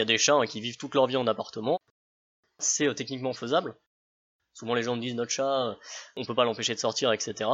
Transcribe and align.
y 0.00 0.02
a 0.02 0.06
des 0.06 0.18
chats 0.18 0.34
hein, 0.34 0.46
qui 0.46 0.60
vivent 0.60 0.76
toute 0.76 0.94
leur 0.94 1.06
vie 1.06 1.16
en 1.16 1.26
appartement. 1.26 1.80
C'est 2.58 2.86
euh, 2.86 2.94
techniquement 2.94 3.32
faisable. 3.32 3.76
Souvent 4.54 4.74
les 4.74 4.82
gens 4.82 4.96
me 4.96 5.00
disent 5.00 5.14
notre 5.14 5.30
chat, 5.30 5.68
euh, 5.68 5.74
on 6.16 6.24
peut 6.24 6.34
pas 6.34 6.44
l'empêcher 6.44 6.74
de 6.74 6.80
sortir, 6.80 7.12
etc. 7.12 7.48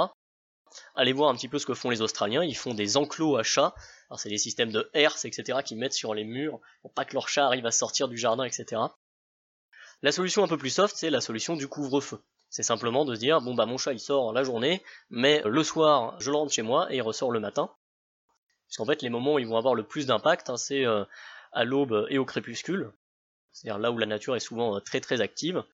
Allez 0.95 1.13
voir 1.13 1.31
un 1.31 1.35
petit 1.35 1.49
peu 1.49 1.59
ce 1.59 1.67
que 1.67 1.75
font 1.75 1.91
les 1.91 2.03
Australiens. 2.03 2.43
Ils 2.43 2.57
font 2.57 2.75
des 2.75 2.97
enclos 2.97 3.37
à 3.37 3.43
chats. 3.43 3.75
C'est 4.17 4.29
des 4.29 4.39
systèmes 4.39 4.73
de 4.73 4.91
herses, 4.95 5.25
etc. 5.25 5.61
qui 5.65 5.77
mettent 5.77 5.93
sur 5.93 6.15
les 6.15 6.25
murs 6.25 6.61
pour 6.83 6.93
pas 6.93 7.05
que 7.05 7.15
leur 7.15 7.29
chat 7.29 7.47
arrive 7.47 7.67
à 7.67 7.71
sortir 7.71 8.09
du 8.09 8.17
jardin, 8.17 8.45
etc. 8.45 8.83
La 10.03 10.13
solution 10.13 10.45
un 10.45 10.49
peu 10.49 10.59
plus 10.59 10.71
soft, 10.71 10.97
c'est 10.97 11.11
la 11.11 11.21
solution 11.21 11.57
du 11.57 11.69
couvre-feu. 11.69 12.23
C'est 12.51 12.63
simplement 12.63 13.05
de 13.05 13.15
se 13.15 13.21
dire 13.21 13.41
bon 13.41 13.55
bah 13.55 13.67
mon 13.67 13.79
chat 13.79 13.93
il 13.93 14.01
sort 14.01 14.33
la 14.33 14.45
journée, 14.45 14.83
mais 15.11 15.43
le 15.45 15.63
soir 15.65 16.17
je 16.21 16.31
le 16.31 16.37
rentre 16.37 16.53
chez 16.53 16.63
moi 16.63 16.93
et 16.93 16.97
il 16.97 17.03
ressort 17.03 17.31
le 17.31 17.41
matin. 17.41 17.71
Parce 18.69 18.77
qu'en 18.77 18.87
fait 18.87 19.03
les 19.03 19.09
moments 19.09 19.35
où 19.35 19.39
ils 19.39 19.47
vont 19.47 19.57
avoir 19.57 19.75
le 19.75 19.85
plus 19.85 20.07
d'impact, 20.07 20.51
hein, 20.51 20.57
c'est 20.57 20.85
euh, 20.85 21.05
à 21.57 21.65
l'aube 21.65 22.07
et 22.11 22.19
au 22.19 22.25
crépuscule. 22.25 22.93
C'est-à-dire 23.57 23.79
là 23.79 23.91
où 23.91 23.97
la 23.97 24.05
nature 24.05 24.37
est 24.37 24.41
souvent 24.41 24.77
euh, 24.77 24.81
très 24.81 25.01
très 25.01 25.23
active. 25.23 25.65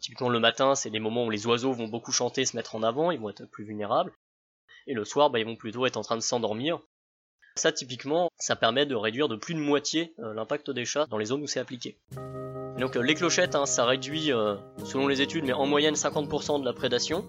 Typiquement 0.00 0.28
le 0.28 0.38
matin, 0.38 0.74
c'est 0.74 0.90
les 0.90 1.00
moments 1.00 1.24
où 1.24 1.30
les 1.30 1.46
oiseaux 1.46 1.72
vont 1.72 1.88
beaucoup 1.88 2.12
chanter, 2.12 2.44
se 2.44 2.54
mettre 2.54 2.74
en 2.74 2.82
avant, 2.82 3.10
ils 3.10 3.18
vont 3.18 3.30
être 3.30 3.46
plus 3.46 3.64
vulnérables. 3.64 4.12
Et 4.86 4.92
le 4.92 5.04
soir, 5.06 5.30
bah, 5.30 5.38
ils 5.38 5.46
vont 5.46 5.56
plutôt 5.56 5.86
être 5.86 5.96
en 5.96 6.02
train 6.02 6.16
de 6.16 6.22
s'endormir. 6.22 6.78
Ça, 7.56 7.72
typiquement, 7.72 8.30
ça 8.38 8.54
permet 8.54 8.84
de 8.84 8.94
réduire 8.94 9.28
de 9.28 9.36
plus 9.36 9.54
de 9.54 9.60
moitié 9.60 10.14
euh, 10.18 10.34
l'impact 10.34 10.70
des 10.70 10.84
chats 10.84 11.06
dans 11.06 11.16
les 11.16 11.26
zones 11.26 11.42
où 11.42 11.46
c'est 11.46 11.58
appliqué. 11.58 11.96
donc 12.78 12.96
les 12.96 13.14
clochettes, 13.14 13.54
hein, 13.54 13.64
ça 13.64 13.86
réduit, 13.86 14.30
selon 14.84 15.08
les 15.08 15.22
études, 15.22 15.44
mais 15.44 15.54
en 15.54 15.66
moyenne 15.66 15.94
50% 15.94 16.60
de 16.60 16.66
la 16.66 16.74
prédation. 16.74 17.24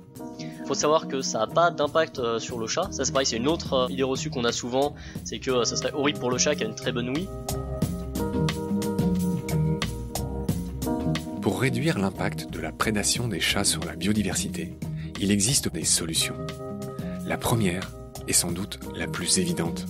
Faut 0.67 0.75
savoir 0.75 1.07
que 1.07 1.21
ça 1.21 1.39
n'a 1.39 1.47
pas 1.47 1.71
d'impact 1.71 2.39
sur 2.39 2.59
le 2.59 2.67
chat. 2.67 2.91
Ça 2.91 3.05
c'est 3.05 3.11
pareil, 3.11 3.25
c'est 3.25 3.37
une 3.37 3.47
autre 3.47 3.87
idée 3.89 4.03
reçue 4.03 4.29
qu'on 4.29 4.45
a 4.45 4.51
souvent, 4.51 4.95
c'est 5.23 5.39
que 5.39 5.63
ça 5.63 5.75
serait 5.77 5.93
horrible 5.93 6.19
pour 6.19 6.29
le 6.29 6.37
chat 6.37 6.55
qui 6.55 6.63
a 6.63 6.67
une 6.67 6.75
très 6.75 6.91
bonne 6.91 7.09
ouïe. 7.09 7.27
Pour 11.61 11.65
réduire 11.65 11.99
l'impact 11.99 12.49
de 12.49 12.59
la 12.59 12.71
prédation 12.71 13.27
des 13.27 13.39
chats 13.39 13.63
sur 13.63 13.85
la 13.85 13.95
biodiversité, 13.95 14.73
il 15.19 15.29
existe 15.29 15.71
des 15.71 15.83
solutions. 15.83 16.33
La 17.27 17.37
première 17.37 17.91
est 18.27 18.33
sans 18.33 18.51
doute 18.51 18.79
la 18.95 19.05
plus 19.05 19.37
évidente, 19.37 19.85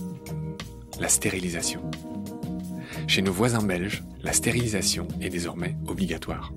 la 1.00 1.08
stérilisation. 1.08 1.80
Chez 3.06 3.22
nos 3.22 3.32
voisins 3.32 3.62
belges, 3.62 4.04
la 4.22 4.34
stérilisation 4.34 5.08
est 5.22 5.30
désormais 5.30 5.74
obligatoire. 5.88 6.52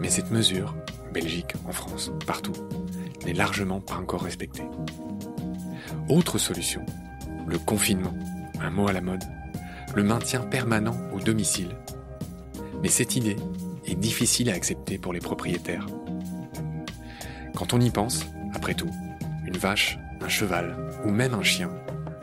Mais 0.00 0.08
cette 0.08 0.30
mesure, 0.30 0.74
Belgique, 1.12 1.52
en 1.68 1.72
France, 1.72 2.10
partout, 2.26 2.54
n'est 3.26 3.34
largement 3.34 3.80
pas 3.80 3.96
encore 3.96 4.22
respectée. 4.22 4.64
Autre 6.08 6.38
solution, 6.38 6.86
le 7.46 7.58
confinement, 7.58 8.14
un 8.62 8.70
mot 8.70 8.88
à 8.88 8.94
la 8.94 9.02
mode, 9.02 9.24
le 9.94 10.04
maintien 10.04 10.40
permanent 10.40 10.96
au 11.12 11.20
domicile. 11.20 11.76
Mais 12.82 12.88
cette 12.88 13.14
idée 13.14 13.36
est 13.86 13.94
difficile 13.94 14.50
à 14.50 14.54
accepter 14.54 14.98
pour 14.98 15.12
les 15.12 15.20
propriétaires. 15.20 15.86
Quand 17.54 17.72
on 17.72 17.80
y 17.80 17.90
pense, 17.90 18.26
après 18.54 18.74
tout, 18.74 18.90
une 19.46 19.56
vache, 19.56 19.98
un 20.20 20.28
cheval 20.28 20.76
ou 21.04 21.10
même 21.10 21.34
un 21.34 21.42
chien 21.42 21.70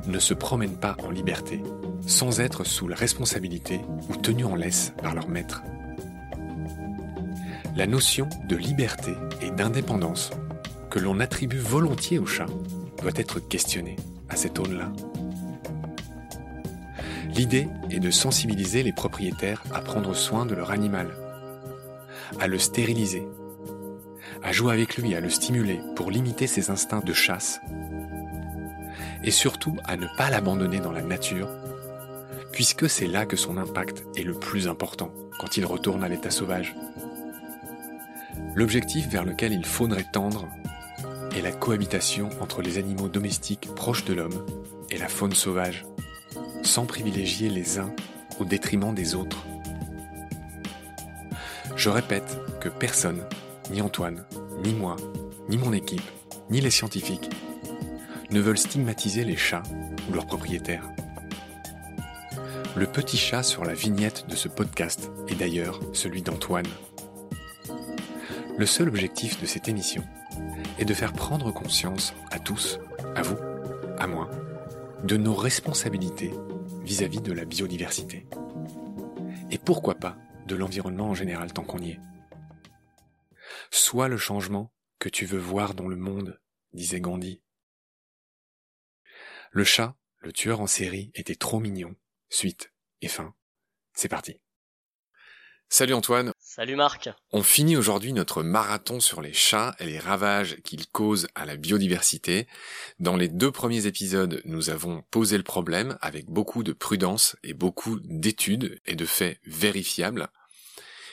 ne 0.08 0.20
se 0.20 0.34
promènent 0.34 0.80
pas 0.80 0.96
en 1.04 1.12
liberté, 1.12 1.62
sans 2.06 2.40
être 2.40 2.64
sous 2.64 2.88
la 2.88 2.96
responsabilité 2.96 3.82
ou 4.10 4.16
tenus 4.16 4.46
en 4.46 4.56
laisse 4.56 4.94
par 5.02 5.14
leur 5.14 5.28
maître. 5.28 5.64
La 7.76 7.86
notion 7.86 8.28
de 8.48 8.56
liberté 8.56 9.12
et 9.42 9.52
d'indépendance 9.52 10.32
que 10.90 11.00
l'on 11.00 11.20
attribue 11.20 11.60
volontiers 11.60 12.18
au 12.18 12.26
chat 12.26 12.48
doit 13.02 13.12
être 13.16 13.40
questionnée 13.40 13.98
à 14.30 14.36
cette 14.36 14.58
aune-là. 14.58 14.92
L'idée 17.36 17.68
est 17.92 18.00
de 18.00 18.10
sensibiliser 18.10 18.82
les 18.82 18.94
propriétaires 18.94 19.64
à 19.74 19.82
prendre 19.82 20.16
soin 20.16 20.46
de 20.46 20.56
leur 20.56 20.72
animal 20.72 21.10
à 22.40 22.48
le 22.48 22.58
stériliser, 22.58 23.28
à 24.44 24.52
jouer 24.52 24.74
avec 24.74 24.98
lui, 24.98 25.16
à 25.16 25.20
le 25.20 25.30
stimuler 25.30 25.80
pour 25.96 26.12
limiter 26.12 26.48
ses 26.48 26.70
instincts 26.70 27.02
de 27.02 27.14
chasse, 27.14 27.60
et 29.24 29.32
surtout 29.32 29.76
à 29.86 29.98
ne 29.98 30.08
pas 30.18 30.30
l'abandonner 30.30 30.80
dans 30.80 30.92
la 30.92 31.02
nature, 31.02 31.50
puisque 32.52 32.90
c'est 32.90 33.08
là 33.08 33.26
que 33.26 33.38
son 33.38 33.58
impact 33.58 34.06
est 34.16 34.24
le 34.24 34.34
plus 34.34 34.68
important 34.68 35.12
quand 35.40 35.58
il 35.58 35.66
retourne 35.66 36.04
à 36.04 36.10
l'état 36.10 36.32
sauvage. 36.32 36.76
L'objectif 38.56 39.08
vers 39.08 39.24
lequel 39.24 39.54
il 39.54 39.66
faudrait 39.66 40.06
tendre 40.12 40.48
est 41.36 41.42
la 41.42 41.52
cohabitation 41.52 42.30
entre 42.42 42.62
les 42.62 42.78
animaux 42.78 43.10
domestiques 43.10 43.70
proches 43.76 44.06
de 44.06 44.14
l'homme 44.14 44.46
et 44.90 44.98
la 44.98 45.08
faune 45.08 45.34
sauvage, 45.34 45.86
sans 46.64 46.86
privilégier 46.86 47.50
les 47.50 47.78
uns 47.78 47.94
au 48.40 48.46
détriment 48.46 48.94
des 48.94 49.14
autres. 49.14 49.46
Je 51.78 51.92
répète 51.92 52.40
que 52.60 52.70
personne, 52.70 53.24
ni 53.70 53.82
Antoine, 53.82 54.26
ni 54.64 54.74
moi, 54.74 54.96
ni 55.48 55.58
mon 55.60 55.74
équipe, 55.74 56.02
ni 56.50 56.60
les 56.60 56.72
scientifiques, 56.72 57.30
ne 58.32 58.42
veulent 58.42 58.58
stigmatiser 58.58 59.24
les 59.24 59.38
chats 59.38 59.62
ou 60.10 60.14
leurs 60.14 60.26
propriétaires. 60.26 60.90
Le 62.76 62.88
petit 62.88 63.18
chat 63.18 63.44
sur 63.44 63.64
la 63.64 63.76
vignette 63.76 64.26
de 64.28 64.36
ce 64.36 64.48
podcast 64.48 65.12
est 65.28 65.36
d'ailleurs 65.36 65.80
celui 65.94 66.24
d'Antoine. 66.24 66.66
Le 68.58 68.66
seul 68.66 68.88
objectif 68.88 69.40
de 69.40 69.46
cette 69.46 69.68
émission 69.68 70.04
est 70.80 70.86
de 70.86 70.96
faire 70.96 71.14
prendre 71.14 71.52
conscience 71.52 72.16
à 72.32 72.40
tous, 72.40 72.80
à 73.16 73.22
vous, 73.22 73.38
à 74.00 74.08
moi, 74.08 74.32
de 75.04 75.16
nos 75.16 75.36
responsabilités 75.36 76.34
vis-à-vis 76.84 77.20
-vis 77.20 77.22
de 77.22 77.34
la 77.34 77.46
biodiversité. 77.46 78.26
Et 79.52 79.60
pourquoi 79.60 79.94
pas 79.94 80.18
de 80.48 80.56
l'environnement 80.56 81.10
en 81.10 81.14
général 81.14 81.54
tant 81.54 81.64
qu'on 81.64 81.80
y 81.80 81.92
est. 81.92 82.00
Sois 83.70 84.08
le 84.08 84.18
changement 84.18 84.74
que 85.00 85.10
tu 85.10 85.26
veux 85.26 85.40
voir 85.40 85.74
dans 85.74 85.88
le 85.88 85.96
monde, 85.96 86.40
disait 86.74 87.02
Gandhi. 87.02 87.42
Le 89.52 89.64
chat, 89.64 89.96
le 90.20 90.34
tueur 90.34 90.62
en 90.62 90.68
série, 90.68 91.12
était 91.14 91.36
trop 91.36 91.60
mignon. 91.60 91.96
Suite 92.30 92.74
et 93.02 93.08
fin. 93.08 93.36
C'est 93.94 94.10
parti. 94.10 94.40
Salut 95.70 95.94
Antoine. 95.94 96.32
Salut 96.40 96.78
Marc. 96.78 97.10
On 97.34 97.44
finit 97.44 97.76
aujourd'hui 97.76 98.14
notre 98.14 98.42
marathon 98.42 99.02
sur 99.02 99.22
les 99.22 99.34
chats 99.34 99.76
et 99.80 99.86
les 99.86 100.00
ravages 100.00 100.58
qu'ils 100.64 100.88
causent 100.88 101.28
à 101.36 101.46
la 101.46 101.58
biodiversité. 101.58 102.48
Dans 103.00 103.18
les 103.18 103.28
deux 103.28 103.52
premiers 103.52 103.86
épisodes, 103.86 104.42
nous 104.46 104.70
avons 104.70 105.04
posé 105.12 105.36
le 105.36 105.44
problème 105.44 105.98
avec 106.02 106.30
beaucoup 106.30 106.64
de 106.64 106.72
prudence 106.72 107.36
et 107.44 107.54
beaucoup 107.54 108.00
d'études 108.00 108.80
et 108.86 108.96
de 108.96 109.06
faits 109.06 109.40
vérifiables. 109.46 110.30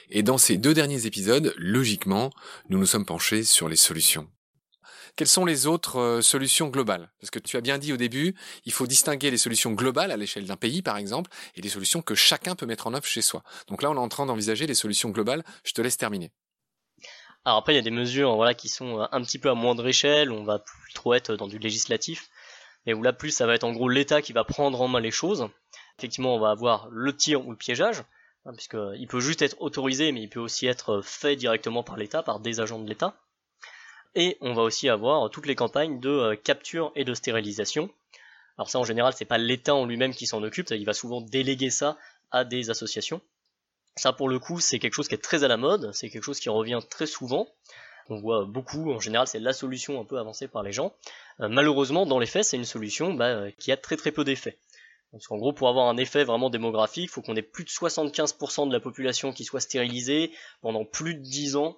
Et 0.09 0.23
dans 0.23 0.39
ces 0.39 0.57
deux 0.57 0.73
derniers 0.73 1.07
épisodes, 1.07 1.53
logiquement, 1.57 2.31
nous 2.69 2.79
nous 2.79 2.87
sommes 2.87 3.07
penchés 3.07 3.43
sur 3.43 3.69
les 3.69 3.77
solutions. 3.77 4.29
Quelles 5.17 5.29
sont 5.29 5.45
les 5.45 5.67
autres 5.67 6.01
euh, 6.01 6.23
solutions 6.23 6.69
globales? 6.69 7.13
Parce 7.21 7.31
que 7.31 7.39
tu 7.39 7.57
as 7.57 7.61
bien 7.61 7.79
dit 7.79 7.93
au 7.93 7.97
début, 7.97 8.35
il 8.65 8.73
faut 8.73 8.89
distinguer 8.89 9.31
les 9.31 9.39
solutions 9.39 9.71
globales 9.71 10.11
à 10.11 10.17
l'échelle 10.17 10.45
d'un 10.45 10.57
pays, 10.57 10.83
par 10.83 10.97
exemple, 10.97 11.31
et 11.55 11.61
les 11.61 11.69
solutions 11.69 12.03
que 12.03 12.17
chacun 12.17 12.57
peut 12.57 12.67
mettre 12.67 12.89
en 12.89 12.95
œuvre 12.95 13.05
chez 13.05 13.23
soi. 13.23 13.45
Donc 13.69 13.83
là, 13.83 13.91
on 13.91 13.95
est 13.95 13.99
en 13.99 14.09
train 14.09 14.27
d'envisager 14.27 14.67
les 14.67 14.75
solutions 14.75 15.11
globales. 15.11 15.45
Je 15.63 15.73
te 15.73 15.81
laisse 15.81 15.97
terminer. 15.97 16.33
Alors 17.45 17.59
après, 17.59 17.75
il 17.75 17.77
y 17.77 17.79
a 17.79 17.83
des 17.83 17.91
mesures 17.91 18.35
voilà, 18.35 18.55
qui 18.55 18.69
sont 18.69 19.01
euh, 19.01 19.07
un 19.13 19.23
petit 19.23 19.39
peu 19.39 19.51
à 19.51 19.55
moindre 19.55 19.87
échelle, 19.87 20.33
on 20.33 20.45
va 20.45 20.59
plus 20.59 20.93
trop 20.95 21.15
être 21.15 21.37
dans 21.37 21.47
du 21.47 21.59
législatif, 21.59 22.29
mais 22.85 22.95
où 22.95 23.03
là 23.03 23.13
plus 23.13 23.31
ça 23.31 23.47
va 23.47 23.55
être 23.55 23.65
en 23.65 23.73
gros 23.73 23.89
l'État 23.89 24.21
qui 24.21 24.33
va 24.33 24.45
prendre 24.45 24.81
en 24.81 24.89
main 24.89 25.01
les 25.01 25.11
choses. 25.13 25.49
Effectivement, 25.99 26.35
on 26.35 26.41
va 26.41 26.51
avoir 26.51 26.89
le 26.91 27.15
tir 27.15 27.47
ou 27.47 27.51
le 27.53 27.57
piégeage, 27.57 28.03
hein, 28.47 28.53
puisqu'il 28.55 29.07
peut 29.07 29.21
juste 29.21 29.43
être 29.43 29.61
autorisé, 29.61 30.11
mais 30.11 30.23
il 30.23 30.29
peut 30.29 30.41
aussi 30.41 30.67
être 30.67 31.03
fait 31.03 31.37
directement 31.37 31.85
par 31.85 31.97
l'État, 31.97 32.23
par 32.23 32.41
des 32.41 32.59
agents 32.61 32.81
de 32.81 32.89
l'État. 32.89 33.24
Et 34.15 34.37
on 34.41 34.55
va 34.55 34.63
aussi 34.63 34.89
avoir 34.89 35.29
toutes 35.31 35.47
les 35.47 35.57
campagnes 35.57 35.99
de 35.99 36.11
euh, 36.11 36.37
capture 36.37 36.93
et 36.95 37.05
de 37.05 37.15
stérilisation. 37.15 37.91
Alors 38.57 38.71
ça 38.71 38.79
en 38.79 38.85
général 38.85 39.13
c'est 39.17 39.25
pas 39.25 39.39
l'État 39.39 39.75
en 39.75 39.87
lui-même 39.87 40.15
qui 40.15 40.27
s'en 40.27 40.43
occupe, 40.43 40.71
il 40.71 40.85
va 40.85 40.93
souvent 40.93 41.21
déléguer 41.21 41.71
ça 41.71 41.97
à 42.31 42.45
des 42.45 42.71
associations. 42.71 43.21
Ça 43.97 44.13
pour 44.13 44.29
le 44.29 44.39
coup 44.39 44.61
c'est 44.61 44.79
quelque 44.79 44.95
chose 44.95 45.09
qui 45.09 45.15
est 45.15 45.23
très 45.23 45.43
à 45.43 45.49
la 45.49 45.57
mode, 45.57 45.91
c'est 45.93 46.09
quelque 46.11 46.23
chose 46.23 46.39
qui 46.39 46.49
revient 46.49 46.81
très 46.89 47.07
souvent. 47.07 47.49
On 48.09 48.21
voit 48.21 48.45
beaucoup, 48.45 48.93
en 48.93 49.01
général 49.01 49.27
c'est 49.27 49.41
la 49.41 49.53
solution 49.53 50.01
un 50.01 50.05
peu 50.05 50.19
avancée 50.19 50.47
par 50.47 50.63
les 50.63 50.73
gens. 50.73 50.95
Euh, 51.41 51.49
malheureusement 51.49 52.07
dans 52.07 52.21
les 52.21 52.27
faits 52.27 52.45
c'est 52.45 52.57
une 52.57 52.65
solution 52.65 53.15
bah, 53.15 53.27
euh, 53.27 53.51
qui 53.59 53.73
a 53.73 53.77
très 53.77 53.97
très 53.97 54.13
peu 54.13 54.23
d'effets. 54.23 54.59
Parce 55.11 55.29
qu'en 55.29 55.37
gros, 55.37 55.53
pour 55.53 55.69
avoir 55.69 55.89
un 55.89 55.97
effet 55.97 56.25
vraiment 56.25 56.51
démographique, 56.51 57.05
il 57.05 57.09
faut 57.09 57.23
qu'on 57.23 57.37
ait 57.37 57.43
plus 57.43 57.63
de 57.63 57.69
75% 57.69 58.67
de 58.67 58.73
la 58.73 58.81
population 58.81 59.33
qui 59.33 59.45
soit 59.45 59.61
stérilisée 59.61 60.33
pendant 60.61 60.85
plus 60.85 61.15
de 61.15 61.21
10 61.21 61.55
ans 61.55 61.77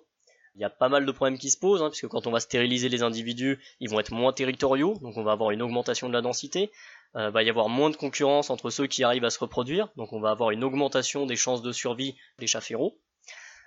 il 0.56 0.62
y 0.62 0.64
a 0.64 0.70
pas 0.70 0.88
mal 0.88 1.04
de 1.04 1.12
problèmes 1.12 1.38
qui 1.38 1.50
se 1.50 1.58
posent, 1.58 1.82
hein, 1.82 1.90
puisque 1.90 2.08
quand 2.08 2.26
on 2.26 2.30
va 2.30 2.40
stériliser 2.40 2.88
les 2.88 3.02
individus, 3.02 3.60
ils 3.80 3.90
vont 3.90 4.00
être 4.00 4.12
moins 4.12 4.32
territoriaux, 4.32 4.94
donc 5.02 5.16
on 5.16 5.22
va 5.22 5.32
avoir 5.32 5.50
une 5.50 5.62
augmentation 5.62 6.08
de 6.08 6.14
la 6.14 6.22
densité. 6.22 6.72
Euh, 7.14 7.30
va 7.30 7.42
y 7.42 7.50
avoir 7.50 7.68
moins 7.68 7.90
de 7.90 7.96
concurrence 7.96 8.50
entre 8.50 8.70
ceux 8.70 8.86
qui 8.86 9.04
arrivent 9.04 9.24
à 9.24 9.30
se 9.30 9.38
reproduire, 9.38 9.88
donc 9.96 10.12
on 10.12 10.20
va 10.20 10.30
avoir 10.30 10.50
une 10.50 10.64
augmentation 10.64 11.26
des 11.26 11.36
chances 11.36 11.62
de 11.62 11.72
survie 11.72 12.16
des 12.38 12.46
chats 12.46 12.60
féraux. 12.60 12.98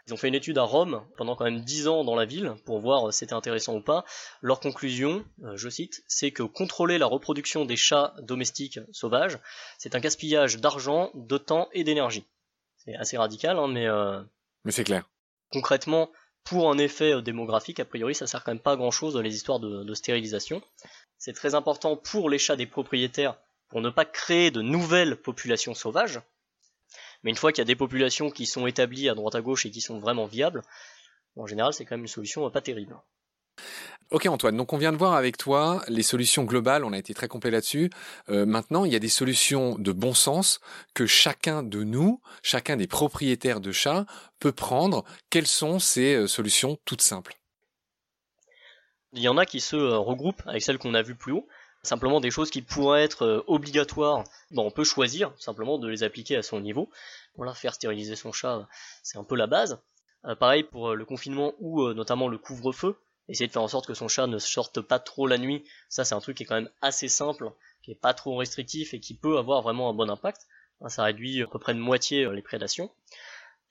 Ils 0.08 0.14
ont 0.14 0.18
fait 0.18 0.28
une 0.28 0.36
étude 0.36 0.58
à 0.58 0.64
Rome 0.64 1.06
pendant 1.18 1.36
quand 1.36 1.44
même 1.44 1.62
10 1.62 1.88
ans 1.88 2.04
dans 2.04 2.16
la 2.16 2.26
ville 2.26 2.56
pour 2.66 2.80
voir 2.80 3.14
si 3.14 3.20
c'était 3.20 3.34
intéressant 3.34 3.76
ou 3.76 3.82
pas. 3.82 4.06
Leur 4.42 4.60
conclusion, 4.60 5.24
euh, 5.44 5.56
je 5.56 5.70
cite, 5.70 6.04
c'est 6.08 6.32
que 6.32 6.42
contrôler 6.42 6.98
la 6.98 7.06
reproduction 7.06 7.66
des 7.66 7.76
chats 7.76 8.16
domestiques 8.24 8.80
sauvages, 8.92 9.38
c'est 9.78 9.94
un 9.94 10.00
gaspillage 10.00 10.58
d'argent, 10.58 11.12
de 11.14 11.38
temps 11.38 11.70
et 11.74 11.84
d'énergie. 11.84 12.26
C'est 12.78 12.96
assez 12.96 13.18
radical, 13.18 13.60
hein, 13.60 13.68
mais... 13.68 13.88
Euh, 13.88 14.22
mais 14.66 14.72
c'est 14.72 14.84
clair. 14.84 15.08
Concrètement, 15.52 16.10
pour 16.44 16.72
un 16.72 16.78
effet 16.78 17.14
euh, 17.14 17.22
démographique, 17.22 17.80
a 17.80 17.86
priori, 17.86 18.16
ça 18.16 18.28
sert 18.28 18.44
quand 18.44 18.52
même 18.52 18.60
pas 18.60 18.74
à 18.74 18.76
grand 18.76 18.92
chose 18.92 19.18
les 19.18 19.36
histoires 19.36 19.60
de 19.60 19.94
stérilisation. 19.94 20.62
C'est 21.18 21.34
très 21.34 21.56
important 21.56 21.96
pour 21.98 22.30
les 22.30 22.40
chats 22.40 22.56
des 22.56 22.66
propriétaires 22.66 23.36
pour 23.68 23.82
ne 23.82 23.90
pas 23.90 24.06
créer 24.06 24.50
de 24.52 24.62
nouvelles 24.62 25.16
populations 25.16 25.76
sauvages, 25.76 26.20
mais 27.24 27.30
une 27.30 27.36
fois 27.36 27.52
qu'il 27.52 27.62
y 27.62 27.62
a 27.62 27.66
des 27.66 27.76
populations 27.76 28.32
qui 28.32 28.46
sont 28.46 28.68
établies 28.68 29.10
à 29.10 29.16
droite 29.16 29.36
à 29.36 29.42
gauche 29.42 29.66
et 29.66 29.72
qui 29.72 29.82
sont 29.82 30.00
vraiment 30.00 30.26
viables, 30.26 30.64
en 31.36 31.46
général, 31.46 31.74
c'est 31.74 31.86
quand 31.86 31.96
même 31.96 32.02
une 32.02 32.08
solution 32.08 32.50
pas 32.50 32.62
terrible. 32.62 32.98
Ok 34.12 34.26
Antoine, 34.26 34.58
donc 34.58 34.74
on 34.74 34.78
vient 34.78 34.92
de 34.92 34.98
voir 34.98 35.14
avec 35.14 35.38
toi 35.38 35.84
les 35.88 36.02
solutions 36.02 36.44
globales, 36.44 36.84
on 36.84 36.94
a 36.94 36.98
été 36.98 37.14
très 37.14 37.28
complet 37.28 37.52
là-dessus. 37.52 37.92
Euh, 38.30 38.44
maintenant, 38.44 38.84
il 38.84 38.92
y 38.92 38.96
a 38.96 39.00
des 39.00 39.08
solutions 39.08 39.78
de 39.78 39.92
bon 39.92 40.16
sens 40.16 40.62
que 40.96 41.06
chacun 41.06 41.62
de 41.62 41.84
nous, 41.84 42.20
chacun 42.42 42.76
des 42.76 42.88
propriétaires 42.88 43.60
de 43.60 43.72
chats 43.72 44.08
peut 44.40 44.52
prendre. 44.52 45.06
Quelles 45.30 45.46
sont 45.46 45.78
ces 45.78 46.16
euh, 46.16 46.28
solutions 46.28 46.80
toutes 46.86 47.04
simples? 47.04 47.36
Il 49.14 49.22
y 49.22 49.28
en 49.28 49.38
a 49.38 49.46
qui 49.46 49.60
se 49.60 49.76
euh, 49.76 50.00
regroupent 50.00 50.42
avec 50.48 50.64
celles 50.64 50.80
qu'on 50.80 50.96
a 50.96 51.04
vues 51.04 51.16
plus 51.16 51.34
haut. 51.34 51.48
Simplement 51.84 52.20
des 52.20 52.32
choses 52.32 52.50
qui 52.50 52.64
pourraient 52.64 53.04
être 53.04 53.46
obligatoires, 53.46 54.24
bon, 54.50 54.66
on 54.66 54.72
peut 54.72 54.84
choisir 54.84 55.32
simplement 55.38 55.78
de 55.78 55.88
les 55.88 56.02
appliquer 56.02 56.36
à 56.36 56.42
son 56.42 56.60
niveau. 56.60 56.90
Voilà, 57.36 57.54
faire 57.54 57.76
stériliser 57.76 58.16
son 58.16 58.32
chat, 58.32 58.68
c'est 59.04 59.20
un 59.20 59.24
peu 59.24 59.36
la 59.36 59.46
base. 59.46 59.80
Euh, 60.26 60.36
pareil 60.36 60.64
pour 60.64 60.96
le 60.96 61.06
confinement 61.06 61.54
ou 61.60 61.94
notamment 61.94 62.28
le 62.28 62.40
couvre-feu, 62.40 62.98
essayer 63.30 63.48
de 63.48 63.52
faire 63.52 63.62
en 63.62 63.68
sorte 63.68 63.88
que 63.88 63.94
son 63.94 64.08
chat 64.08 64.28
ne 64.28 64.40
sorte 64.40 64.82
pas 64.82 65.00
trop 65.00 65.28
la 65.28 65.38
nuit, 65.38 65.64
ça 65.88 66.04
c'est 66.04 66.16
un 66.16 66.20
truc 66.20 66.38
qui 66.38 66.44
est 66.44 66.46
quand 66.46 66.56
même 66.56 66.70
assez 66.82 67.08
simple, 67.08 67.52
qui 67.82 67.92
est 67.92 67.96
pas 67.96 68.14
trop 68.14 68.36
restrictif 68.36 68.94
et 68.94 69.00
qui 69.00 69.14
peut 69.14 69.38
avoir 69.38 69.62
vraiment 69.62 69.90
un 69.90 69.94
bon 69.94 70.10
impact. 70.10 70.48
Hein, 70.82 70.90
ça 70.90 71.04
réduit 71.04 71.42
à 71.44 71.48
peu 71.48 71.60
près 71.60 71.74
de 71.74 71.80
moitié 71.80 72.30
les 72.32 72.42
prédations. 72.42 72.92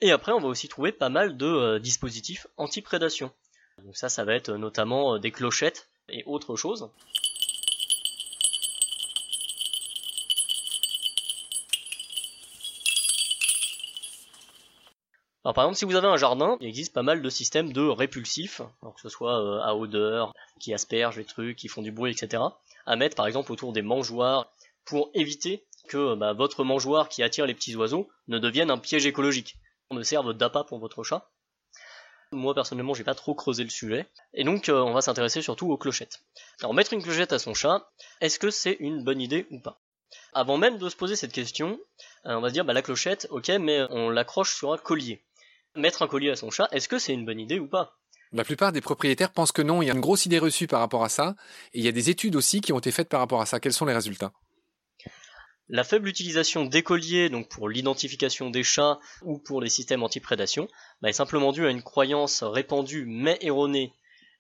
Et 0.01 0.13
après 0.13 0.33
on 0.33 0.39
va 0.39 0.49
aussi 0.49 0.69
trouver 0.69 0.93
pas 0.93 1.09
mal 1.09 1.37
de 1.37 1.79
dispositifs 1.79 2.47
anti-prédation. 2.57 3.33
Donc 3.85 3.97
ça 3.97 4.09
ça 4.09 4.25
va 4.25 4.35
être 4.35 4.53
notamment 4.53 5.19
des 5.19 5.33
clochettes 5.33 5.89
et 6.09 6.23
autre 6.25 6.57
chose. 6.57 6.91
Alors 15.49 15.55
par 15.55 15.65
exemple, 15.65 15.79
si 15.79 15.87
vous 15.87 15.95
avez 15.95 16.07
un 16.07 16.19
jardin, 16.19 16.59
il 16.61 16.69
existe 16.69 16.93
pas 16.93 17.03
mal 17.03 17.23
de 17.23 17.31
systèmes 17.31 17.73
de 17.73 17.81
répulsifs, 17.81 18.61
que 18.83 19.01
ce 19.01 19.09
soit 19.09 19.43
euh, 19.43 19.63
à 19.63 19.75
odeur, 19.75 20.35
qui 20.61 20.75
aspergent 20.75 21.17
les 21.17 21.25
trucs, 21.25 21.57
qui 21.57 21.69
font 21.69 21.81
du 21.81 21.91
bruit, 21.91 22.13
etc. 22.13 22.43
à 22.85 22.97
mettre 22.97 23.17
par 23.17 23.27
exemple 23.27 23.51
autour 23.51 23.73
des 23.73 23.81
mangeoires 23.81 24.53
pour 24.85 25.11
éviter 25.15 25.65
que 25.89 26.15
bah, 26.17 26.35
votre 26.35 26.65
mangeoire 26.65 27.09
qui 27.09 27.23
attire 27.23 27.47
les 27.47 27.55
petits 27.55 27.75
oiseaux 27.77 28.11
ne 28.27 28.39
devienne 28.39 28.71
un 28.71 28.77
piège 28.77 29.07
écologique, 29.07 29.57
ne 29.91 30.03
serve 30.03 30.35
d'appât 30.35 30.65
pour 30.65 30.81
votre 30.81 31.03
chat. 31.03 31.31
Moi 32.31 32.53
personnellement, 32.53 32.93
j'ai 32.93 33.03
pas 33.03 33.15
trop 33.15 33.35
creusé 33.35 33.65
le 33.65 33.71
sujet, 33.71 34.07
et 34.35 34.45
donc 34.45 34.69
euh, 34.69 34.83
on 34.83 34.93
va 34.93 35.01
s'intéresser 35.01 35.41
surtout 35.41 35.73
aux 35.73 35.79
clochettes. 35.79 36.21
Alors 36.61 36.75
mettre 36.75 36.93
une 36.93 37.03
clochette 37.03 37.33
à 37.33 37.39
son 37.39 37.55
chat, 37.55 37.91
est-ce 38.21 38.39
que 38.39 38.51
c'est 38.51 38.77
une 38.81 39.03
bonne 39.03 39.23
idée 39.23 39.47
ou 39.51 39.61
pas? 39.63 39.81
Avant 40.35 40.59
même 40.59 40.77
de 40.77 40.91
se 40.91 40.97
poser 40.97 41.17
cette 41.17 41.33
question, 41.33 41.81
euh, 42.27 42.35
on 42.35 42.43
va 42.43 42.49
se 42.49 42.53
dire 42.53 42.67
bah 42.67 42.75
la 42.75 42.83
clochette, 42.83 43.29
ok, 43.31 43.49
mais 43.49 43.87
on 43.89 44.11
l'accroche 44.11 44.55
sur 44.55 44.75
un 44.75 44.77
collier 44.77 45.25
mettre 45.75 46.03
un 46.03 46.09
collier 46.09 46.31
à 46.31 46.37
son 46.37 46.51
chat, 46.51 46.69
est-ce 46.73 46.89
que 46.89 46.99
c'est 46.99 47.15
une 47.15 47.25
bonne 47.25 47.41
idée 47.41 47.59
ou 47.59 47.69
pas? 47.69 47.99
La 48.33 48.45
plupart 48.45 48.73
des 48.73 48.83
propriétaires 48.83 49.33
pensent 49.33 49.53
que 49.53 49.63
non, 49.63 49.81
il 49.81 49.87
y 49.87 49.91
a 49.91 49.95
une 49.95 50.01
grosse 50.01 50.27
idée 50.27 50.39
reçue 50.39 50.67
par 50.67 50.81
rapport 50.81 51.05
à 51.05 51.09
ça, 51.09 51.35
et 51.73 51.79
il 51.79 51.85
y 51.85 51.89
a 51.89 51.93
des 51.93 52.11
études 52.11 52.37
aussi 52.37 52.61
qui 52.61 52.73
ont 52.73 52.79
été 52.79 52.91
faites 52.91 53.09
par 53.09 53.21
rapport 53.21 53.41
à 53.41 53.47
ça. 53.47 53.59
Quels 53.59 53.73
sont 53.73 53.87
les 53.87 53.95
résultats? 53.95 54.33
La 55.71 55.85
faible 55.85 56.09
utilisation 56.09 56.65
des 56.65 56.83
colliers, 56.83 57.29
donc 57.29 57.49
pour 57.49 57.69
l'identification 57.69 58.49
des 58.51 58.63
chats 58.63 58.99
ou 59.23 59.39
pour 59.39 59.61
les 59.61 59.69
systèmes 59.69 60.03
anti-prédation, 60.03 60.67
bah, 61.03 61.11
est 61.11 61.15
simplement 61.15 61.53
due 61.53 61.67
à 61.67 61.71
une 61.71 61.83
croyance 61.83 62.43
répandue 62.43 63.05
mais 63.07 63.39
erronée 63.43 63.93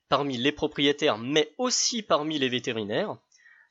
parmi 0.08 0.38
les 0.38 0.52
propriétaires, 0.52 1.18
mais 1.18 1.52
aussi 1.58 2.02
parmi 2.02 2.38
les 2.38 2.48
vétérinaires, 2.48 3.18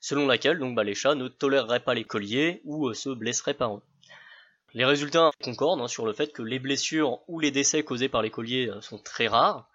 selon 0.00 0.26
laquelle 0.26 0.60
donc, 0.60 0.76
bah, 0.76 0.84
les 0.84 0.94
chats 0.94 1.16
ne 1.16 1.26
toléreraient 1.26 1.82
pas 1.82 1.94
les 1.94 2.04
colliers 2.04 2.60
ou 2.64 2.88
euh, 2.88 2.94
se 2.94 3.08
blesseraient 3.08 3.54
par 3.54 3.74
eux. 3.74 3.82
Les 4.74 4.84
résultats 4.84 5.30
concordent 5.42 5.80
hein, 5.80 5.88
sur 5.88 6.04
le 6.04 6.12
fait 6.12 6.32
que 6.32 6.42
les 6.42 6.58
blessures 6.58 7.20
ou 7.26 7.40
les 7.40 7.50
décès 7.50 7.82
causés 7.82 8.08
par 8.08 8.22
les 8.22 8.30
colliers 8.30 8.68
euh, 8.68 8.80
sont 8.80 8.98
très 8.98 9.26
rares. 9.26 9.68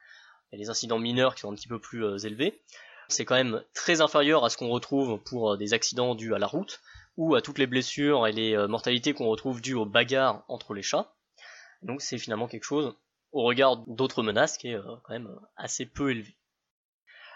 A 0.52 0.58
des 0.58 0.70
incidents 0.70 1.00
mineurs 1.00 1.34
qui 1.34 1.42
sont 1.42 1.52
un 1.52 1.56
petit 1.56 1.68
peu 1.68 1.80
plus 1.80 2.06
euh, 2.06 2.18
élevés. 2.20 2.62
C'est 3.08 3.26
quand 3.26 3.36
même 3.36 3.64
très 3.74 4.02
inférieur 4.02 4.46
à 4.46 4.50
ce 4.50 4.58
qu'on 4.58 4.70
retrouve 4.70 5.20
pour 5.24 5.54
euh, 5.54 5.58
des 5.58 5.74
accidents 5.74 6.14
dus 6.14 6.36
à 6.36 6.40
la 6.40 6.46
route 6.46 6.80
ou 7.18 7.34
à 7.34 7.42
toutes 7.42 7.58
les 7.58 7.68
blessures 7.68 8.28
et 8.28 8.32
les 8.32 8.58
mortalités 8.68 9.14
qu'on 9.14 9.28
retrouve 9.28 9.62
dues 9.62 9.76
aux 9.76 9.86
bagarres 9.86 10.44
entre 10.48 10.74
les 10.74 10.82
chats. 10.82 11.14
Donc 11.84 12.02
c'est 12.02 12.18
finalement 12.18 12.48
quelque 12.48 12.64
chose, 12.64 12.96
au 13.32 13.44
regard 13.44 13.78
d'autres 13.86 14.24
menaces, 14.24 14.58
qui 14.58 14.70
est 14.70 14.80
quand 15.04 15.14
même 15.14 15.30
assez 15.56 15.86
peu 15.86 16.10
élevé. 16.10 16.36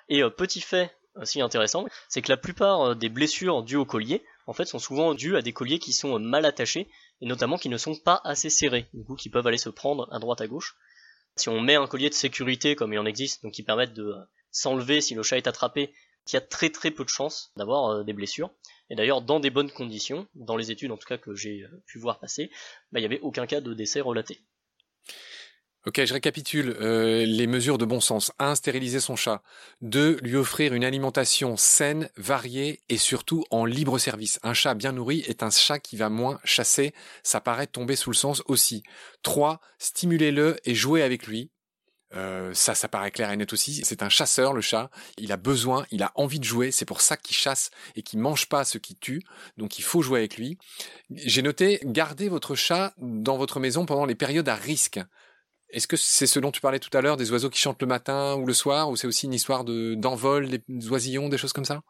Et 0.10 0.24
petit 0.32 0.62
fait 0.62 0.98
aussi 1.14 1.42
intéressant, 1.42 1.86
c'est 2.10 2.24
que 2.24 2.32
la 2.32 2.38
plupart 2.38 2.96
des 2.96 3.10
blessures 3.10 3.62
dues 3.62 3.76
aux 3.76 3.86
colliers, 3.86 4.26
en 4.48 4.54
fait, 4.54 4.66
sont 4.66 4.80
souvent 4.80 5.14
dues 5.14 5.38
à 5.38 5.44
des 5.44 5.54
colliers 5.54 5.78
qui 5.78 5.94
sont 5.94 6.18
mal 6.18 6.46
attachés 6.46 6.90
et 7.22 7.26
notamment 7.26 7.58
qui 7.58 7.70
ne 7.70 7.78
sont 7.78 7.96
pas 7.96 8.22
assez 8.24 8.50
serrés, 8.50 8.88
du 8.94 9.04
coup 9.04 9.16
qui 9.16 9.30
peuvent 9.30 9.48
aller 9.48 9.58
se 9.58 9.70
prendre 9.70 10.08
à 10.12 10.20
droite 10.20 10.42
à 10.42 10.48
gauche. 10.48 10.76
Si 11.36 11.50
on 11.50 11.62
met 11.62 11.76
un 11.76 11.88
collier 11.88 12.10
de 12.10 12.16
sécurité 12.16 12.76
comme 12.76 12.94
il 12.94 13.00
en 13.00 13.06
existe, 13.06 13.44
donc 13.44 13.54
qui 13.54 13.64
permettent 13.64 13.94
de 13.94 14.06
euh, 14.06 14.24
s'enlever 14.52 15.02
si 15.02 15.14
le 15.14 15.24
chat 15.24 15.38
est 15.38 15.48
attrapé, 15.48 15.94
il 16.28 16.34
y 16.34 16.38
a 16.38 16.42
très 16.42 16.70
très 16.70 16.92
peu 16.92 17.04
de 17.04 17.10
chances 17.10 17.52
d'avoir 17.56 17.90
euh, 17.90 18.04
des 18.04 18.14
blessures. 18.14 18.52
Et 18.90 18.96
d'ailleurs, 18.96 19.22
dans 19.22 19.40
des 19.40 19.50
bonnes 19.50 19.72
conditions, 19.72 20.28
dans 20.36 20.56
les 20.56 20.72
études 20.72 20.92
en 20.92 20.98
tout 20.98 21.08
cas 21.08 21.18
que 21.18 21.36
j'ai 21.36 21.64
euh, 21.64 21.84
pu 21.86 22.00
voir 22.00 22.20
passer, 22.20 22.50
bah, 22.92 23.00
il 23.00 23.04
n'y 23.04 23.06
avait 23.06 23.20
aucun 23.22 23.46
cas 23.46 23.62
de 23.62 23.74
décès 23.74 24.02
relaté. 24.02 24.42
Ok, 25.88 26.04
je 26.04 26.14
récapitule 26.14 26.76
euh, 26.82 27.26
les 27.26 27.48
mesures 27.48 27.78
de 27.78 27.86
bon 27.86 28.02
sens. 28.02 28.34
1. 28.40 28.56
Stériliser 28.56 29.00
son 29.00 29.16
chat. 29.16 29.42
2. 29.84 30.18
Lui 30.22 30.36
offrir 30.36 30.74
une 30.74 30.84
alimentation 30.84 31.56
saine, 31.56 32.10
variée 32.18 32.82
et 32.90 32.98
surtout 32.98 33.46
en 33.52 33.64
libre 33.64 33.98
service. 33.98 34.38
Un 34.44 34.54
chat 34.54 34.74
bien 34.74 34.92
nourri 34.92 35.24
est 35.30 35.44
un 35.44 35.50
chat 35.50 35.80
qui 35.80 35.96
va 35.96 36.10
moins 36.10 36.42
chasser. 36.44 36.94
Ça 37.24 37.40
paraît 37.40 37.68
tomber 37.68 37.96
sous 37.96 38.10
le 38.10 38.18
sens 38.18 38.44
aussi. 38.48 38.84
3. 39.24 39.62
Stimulez-le 39.80 40.58
et 40.66 40.76
jouez 40.76 41.04
avec 41.04 41.26
lui. 41.26 41.52
Euh, 42.16 42.54
ça, 42.54 42.76
ça 42.76 42.90
paraît 42.90 43.12
clair 43.12 43.32
et 43.32 43.38
net 43.38 43.54
aussi. 43.54 43.82
C'est 43.86 44.04
un 44.04 44.10
chasseur, 44.10 44.52
le 44.52 44.60
chat. 44.60 44.90
Il 45.18 45.32
a 45.32 45.38
besoin, 45.38 45.86
il 45.92 46.04
a 46.04 46.12
envie 46.16 46.40
de 46.40 46.44
jouer. 46.44 46.72
C'est 46.72 46.84
pour 46.84 47.00
ça 47.00 47.16
qu'il 47.16 47.38
chasse 47.38 47.72
et 47.96 48.02
qu'il 48.02 48.20
mange 48.20 48.48
pas 48.48 48.66
ce 48.66 48.78
qui 48.78 48.98
tue. 48.98 49.24
Donc, 49.56 49.80
il 49.80 49.84
faut 49.84 50.02
jouer 50.02 50.20
avec 50.20 50.36
lui. 50.36 50.58
J'ai 51.12 51.42
noté, 51.42 51.80
gardez 51.86 52.28
votre 52.28 52.56
chat 52.56 52.94
dans 52.98 53.38
votre 53.38 53.62
maison 53.62 53.86
pendant 53.86 54.06
les 54.06 54.16
périodes 54.16 54.50
à 54.50 54.56
risque. 54.56 55.00
Est-ce 55.70 55.88
que 55.88 55.98
c'est 55.98 56.28
ce 56.28 56.40
dont 56.40 56.52
tu 56.52 56.62
parlais 56.62 56.80
tout 56.80 56.96
à 56.96 57.02
l'heure, 57.02 57.18
des 57.18 57.32
oiseaux 57.32 57.50
qui 57.50 57.60
chantent 57.60 57.82
le 57.82 57.88
matin 57.88 58.36
ou 58.36 58.46
le 58.46 58.54
soir, 58.54 58.90
ou 58.90 58.96
c'est 58.96 59.08
aussi 59.08 59.26
une 59.26 59.34
histoire 59.34 59.66
de, 59.66 59.96
d'envol, 59.96 60.48
des 60.50 60.62
oisillons, 60.90 61.28
des 61.28 61.38
choses 61.38 61.54
comme 61.54 61.66
ça? 61.66 61.82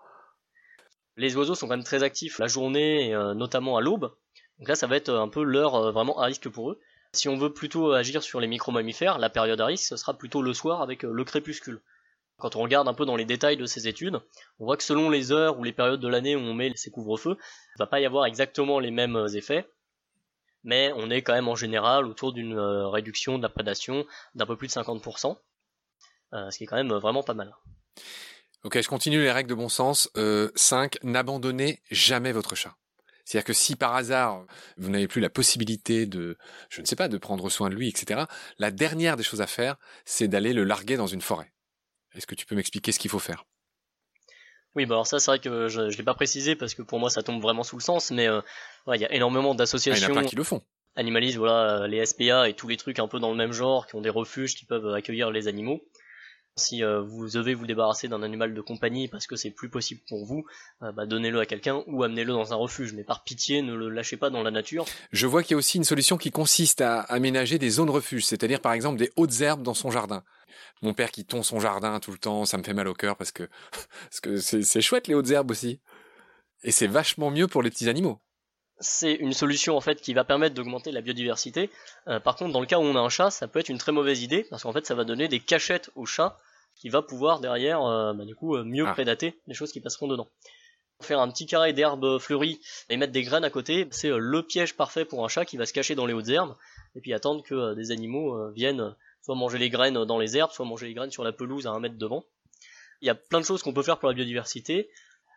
Les 1.16 1.36
oiseaux 1.36 1.56
sont 1.56 1.68
quand 1.68 1.76
même 1.76 1.84
très 1.84 2.04
actifs 2.04 2.40
la 2.40 2.48
journée, 2.48 3.14
euh, 3.14 3.34
notamment 3.34 3.78
à 3.78 3.82
l'aube. 3.82 4.12
Donc 4.60 4.68
là, 4.68 4.76
ça 4.76 4.88
va 4.88 4.96
être 4.96 5.10
un 5.10 5.28
peu 5.28 5.44
l'heure 5.44 5.76
euh, 5.76 5.92
vraiment 5.92 6.20
à 6.20 6.26
risque 6.26 6.50
pour 6.50 6.72
eux. 6.72 6.80
Si 7.14 7.30
on 7.30 7.38
veut 7.38 7.54
plutôt 7.54 7.92
agir 7.92 8.24
sur 8.24 8.40
les 8.40 8.48
micro-mammifères, 8.48 9.20
la 9.20 9.30
période 9.30 9.62
à 9.62 9.66
risque, 9.68 9.88
ce 9.88 9.98
sera 9.98 10.18
plutôt 10.18 10.42
le 10.42 10.54
soir 10.54 10.82
avec 10.82 11.06
euh, 11.06 11.12
le 11.12 11.24
crépuscule. 11.24 11.82
Quand 12.38 12.56
on 12.56 12.62
regarde 12.62 12.88
un 12.88 12.94
peu 12.94 13.06
dans 13.06 13.16
les 13.16 13.26
détails 13.26 13.58
de 13.58 13.66
ces 13.66 13.88
études, 13.88 14.20
on 14.60 14.66
voit 14.66 14.78
que 14.78 14.84
selon 14.84 15.10
les 15.10 15.32
heures 15.32 15.58
ou 15.60 15.64
les 15.64 15.74
périodes 15.74 16.00
de 16.00 16.08
l'année 16.08 16.36
où 16.36 16.40
on 16.40 16.54
met 16.54 16.72
ces 16.76 16.92
couvre-feux, 16.92 17.36
il 17.76 17.80
va 17.80 17.88
pas 17.88 18.00
y 18.00 18.06
avoir 18.06 18.26
exactement 18.26 18.80
les 18.80 18.92
mêmes 18.92 19.26
effets 19.34 19.68
mais 20.64 20.92
on 20.96 21.10
est 21.10 21.22
quand 21.22 21.34
même 21.34 21.48
en 21.48 21.56
général 21.56 22.06
autour 22.06 22.34
d'une 22.34 22.58
euh, 22.58 22.88
réduction 22.88 23.38
de 23.38 23.44
la 23.44 23.50
prédation 23.50 24.06
d'un 24.36 24.46
peu 24.46 24.58
plus 24.58 24.68
de 24.68 24.74
50%, 24.74 25.38
euh, 26.34 26.52
ce 26.52 26.58
qui 26.58 26.64
est 26.64 26.68
quand 26.68 26.76
même 26.76 26.94
vraiment 26.94 27.24
pas 27.24 27.34
mal. 27.34 27.56
Ok, 28.64 28.82
je 28.82 28.88
continue 28.88 29.22
les 29.22 29.32
règles 29.32 29.50
de 29.50 29.56
bon 29.56 29.70
sens. 29.70 30.10
5. 30.14 30.18
Euh, 30.18 31.00
n'abandonnez 31.04 31.82
jamais 31.92 32.32
votre 32.32 32.56
chat. 32.56 32.76
C'est-à-dire 33.24 33.46
que 33.46 33.54
si 33.54 33.76
par 33.76 33.94
hasard 33.94 34.46
vous 34.78 34.90
n'avez 34.90 35.08
plus 35.08 35.22
la 35.22 35.30
possibilité 35.30 36.06
de, 36.06 36.38
je 36.70 36.82
ne 36.82 36.86
sais 36.86 36.96
pas, 36.96 37.10
de 37.10 37.18
prendre 37.18 37.50
soin 37.50 37.70
de 37.70 37.76
lui, 37.76 37.90
etc., 37.90 38.24
la 38.58 38.72
dernière 38.72 39.18
des 39.18 39.24
choses 39.24 39.42
à 39.42 39.48
faire, 39.48 39.76
c'est 40.06 40.28
d'aller 40.28 40.54
le 40.54 40.64
larguer 40.64 40.96
dans 40.96 41.08
une 41.08 41.22
forêt. 41.22 41.52
Est-ce 42.16 42.26
que 42.26 42.36
tu 42.36 42.46
peux 42.46 42.56
m'expliquer 42.56 42.92
ce 42.92 43.00
qu'il 43.00 43.12
faut 43.12 43.20
faire? 43.20 43.46
Oui, 44.78 44.86
bah 44.86 44.94
alors 44.94 45.08
ça, 45.08 45.20
c'est 45.20 45.32
vrai 45.32 45.40
que 45.40 45.68
je 45.68 45.82
ne 45.82 45.90
l'ai 45.90 46.04
pas 46.04 46.14
précisé 46.14 46.56
parce 46.56 46.76
que 46.76 46.84
pour 46.84 47.00
moi, 47.00 47.10
ça 47.10 47.24
tombe 47.24 47.42
vraiment 47.42 47.64
sous 47.64 47.76
le 47.76 47.82
sens, 47.82 48.12
mais 48.12 48.28
euh, 48.28 48.42
il 48.94 49.02
y 49.02 49.06
a 49.06 49.12
énormément 49.12 49.56
d'associations. 49.56 50.08
Ah, 50.08 50.12
il 50.12 50.16
y 50.16 50.20
en 50.20 50.22
a 50.22 50.26
qui 50.26 50.36
le 50.36 50.44
font. 50.44 50.62
Animalistes, 50.96 51.38
voilà, 51.38 51.82
euh, 51.82 51.88
les 51.88 52.06
SPA 52.06 52.48
et 52.48 52.54
tous 52.54 52.68
les 52.68 52.78
trucs 52.78 53.00
un 53.00 53.08
peu 53.08 53.20
dans 53.20 53.32
le 53.32 53.36
même 53.36 53.54
genre, 53.54 53.88
qui 53.88 53.96
ont 53.96 54.02
des 54.02 54.12
refuges 54.12 54.56
qui 54.56 54.66
peuvent 54.66 54.94
accueillir 54.94 55.32
les 55.32 55.48
animaux. 55.48 55.82
Si 56.58 56.84
euh, 56.84 57.02
vous 57.02 57.30
devez 57.30 57.54
vous 57.54 57.68
débarrasser 57.68 58.08
d'un 58.08 58.24
animal 58.24 58.54
de 58.54 58.62
compagnie 58.62 59.08
parce 59.08 59.28
que 59.28 59.36
c'est 59.36 59.52
plus 59.52 59.70
possible 59.70 60.02
pour 60.10 60.26
vous, 60.26 60.46
euh, 60.82 60.92
bah, 60.92 61.06
donnez-le 61.06 61.40
à 61.40 61.46
quelqu'un 61.46 61.84
ou 61.88 62.04
amenez-le 62.04 62.34
dans 62.34 62.52
un 62.52 62.56
refuge. 62.56 62.94
Mais 62.94 63.04
par 63.04 63.24
pitié, 63.24 63.62
ne 63.62 63.74
le 63.74 63.90
lâchez 63.90 64.18
pas 64.18 64.32
dans 64.32 64.42
la 64.42 64.50
nature. 64.50 64.86
Je 65.12 65.28
vois 65.28 65.44
qu'il 65.44 65.52
y 65.52 65.54
a 65.54 65.58
aussi 65.58 65.78
une 65.78 65.84
solution 65.84 66.18
qui 66.18 66.32
consiste 66.32 66.82
à 66.82 67.02
aménager 67.02 67.60
des 67.60 67.70
zones 67.70 67.92
refuge, 67.92 68.26
c'est-à-dire 68.26 68.60
par 68.60 68.74
exemple 68.74 68.98
des 68.98 69.12
hautes 69.16 69.42
herbes 69.42 69.62
dans 69.62 69.76
son 69.76 69.92
jardin. 69.92 70.24
Mon 70.82 70.94
père 70.94 71.12
qui 71.12 71.26
tond 71.26 71.44
son 71.44 71.60
jardin 71.60 72.00
tout 72.00 72.12
le 72.12 72.18
temps, 72.18 72.46
ça 72.46 72.58
me 72.58 72.64
fait 72.64 72.74
mal 72.74 72.88
au 72.88 72.94
cœur 72.94 73.16
parce 73.18 73.32
que 73.32 73.50
parce 74.10 74.20
que 74.20 74.38
c'est 74.38 74.82
chouette 74.82 75.08
les 75.08 75.16
hautes 75.16 75.30
herbes 75.30 75.52
aussi. 75.52 75.80
Et 76.64 76.72
c'est 76.72 76.88
vachement 76.88 77.30
mieux 77.30 77.48
pour 77.48 77.62
les 77.62 77.70
petits 77.70 77.90
animaux 77.90 78.20
c'est 78.80 79.14
une 79.14 79.34
solution 79.34 79.76
en 79.76 79.82
fait 79.82 80.02
qui 80.02 80.14
va 80.14 80.24
permettre 80.24 80.56
d'augmenter 80.56 80.92
la 80.92 81.02
biodiversité. 81.02 81.70
Euh, 82.08 82.20
par 82.20 82.36
contre, 82.36 82.54
dans 82.54 82.60
le 82.60 82.66
cas 82.66 82.78
où 82.78 82.84
on 82.84 82.96
a 82.96 83.00
un 83.00 83.10
chat, 83.10 83.32
ça 83.32 83.48
peut 83.48 83.60
être 83.60 83.70
une 83.70 83.78
très 83.78 83.92
mauvaise 83.92 84.22
idée 84.22 84.46
parce 84.50 84.64
qu'en 84.64 84.74
fait, 84.74 84.86
ça 84.86 84.96
va 84.96 85.04
donner 85.04 85.28
des 85.28 85.40
cachettes 85.40 85.90
au 85.96 86.06
chat 86.06 86.38
qui 86.76 86.90
va 86.90 87.02
pouvoir 87.02 87.40
derrière, 87.40 87.84
euh, 87.84 88.14
bah, 88.14 88.26
du 88.26 88.36
coup, 88.36 88.56
euh, 88.56 88.64
mieux 88.64 88.86
ah. 88.88 88.94
prédater 88.94 89.40
les 89.48 89.54
choses 89.54 89.72
qui 89.72 89.82
passeront 89.82 90.08
dedans. 90.08 90.28
Faire 91.02 91.20
un 91.20 91.30
petit 91.30 91.46
carré 91.46 91.74
d'herbes 91.74 92.20
fleuries 92.20 92.60
et 92.90 92.98
mettre 92.98 93.14
des 93.14 93.24
graines 93.24 93.44
à 93.44 93.50
côté, 93.50 93.88
c'est 93.92 94.10
le 94.10 94.44
piège 94.44 94.76
parfait 94.76 95.06
pour 95.06 95.24
un 95.24 95.28
chat 95.28 95.46
qui 95.46 95.58
va 95.58 95.66
se 95.66 95.74
cacher 95.74 95.94
dans 95.94 96.08
les 96.08 96.14
hautes 96.14 96.30
herbes 96.30 96.56
et 96.96 97.02
puis 97.02 97.14
attendre 97.14 97.44
que 97.44 97.76
des 97.76 97.92
animaux 97.92 98.52
viennent 98.54 98.96
soit 99.28 99.36
manger 99.36 99.58
les 99.58 99.70
graines 99.70 100.06
dans 100.06 100.18
les 100.18 100.38
herbes, 100.38 100.52
soit 100.54 100.64
manger 100.64 100.88
les 100.88 100.94
graines 100.94 101.12
sur 101.12 101.26
la 101.26 101.34
pelouse 101.34 101.68
à 101.68 101.72
un 101.72 101.82
mètre 101.82 101.98
devant. 101.98 102.24
Il 103.02 103.08
y 103.08 103.10
a 103.10 103.16
plein 103.16 103.42
de 103.42 103.46
choses 103.46 103.62
qu'on 103.62 103.74
peut 103.74 103.84
faire 103.84 104.00
pour 104.00 104.08
la 104.08 104.16
biodiversité 104.16 104.90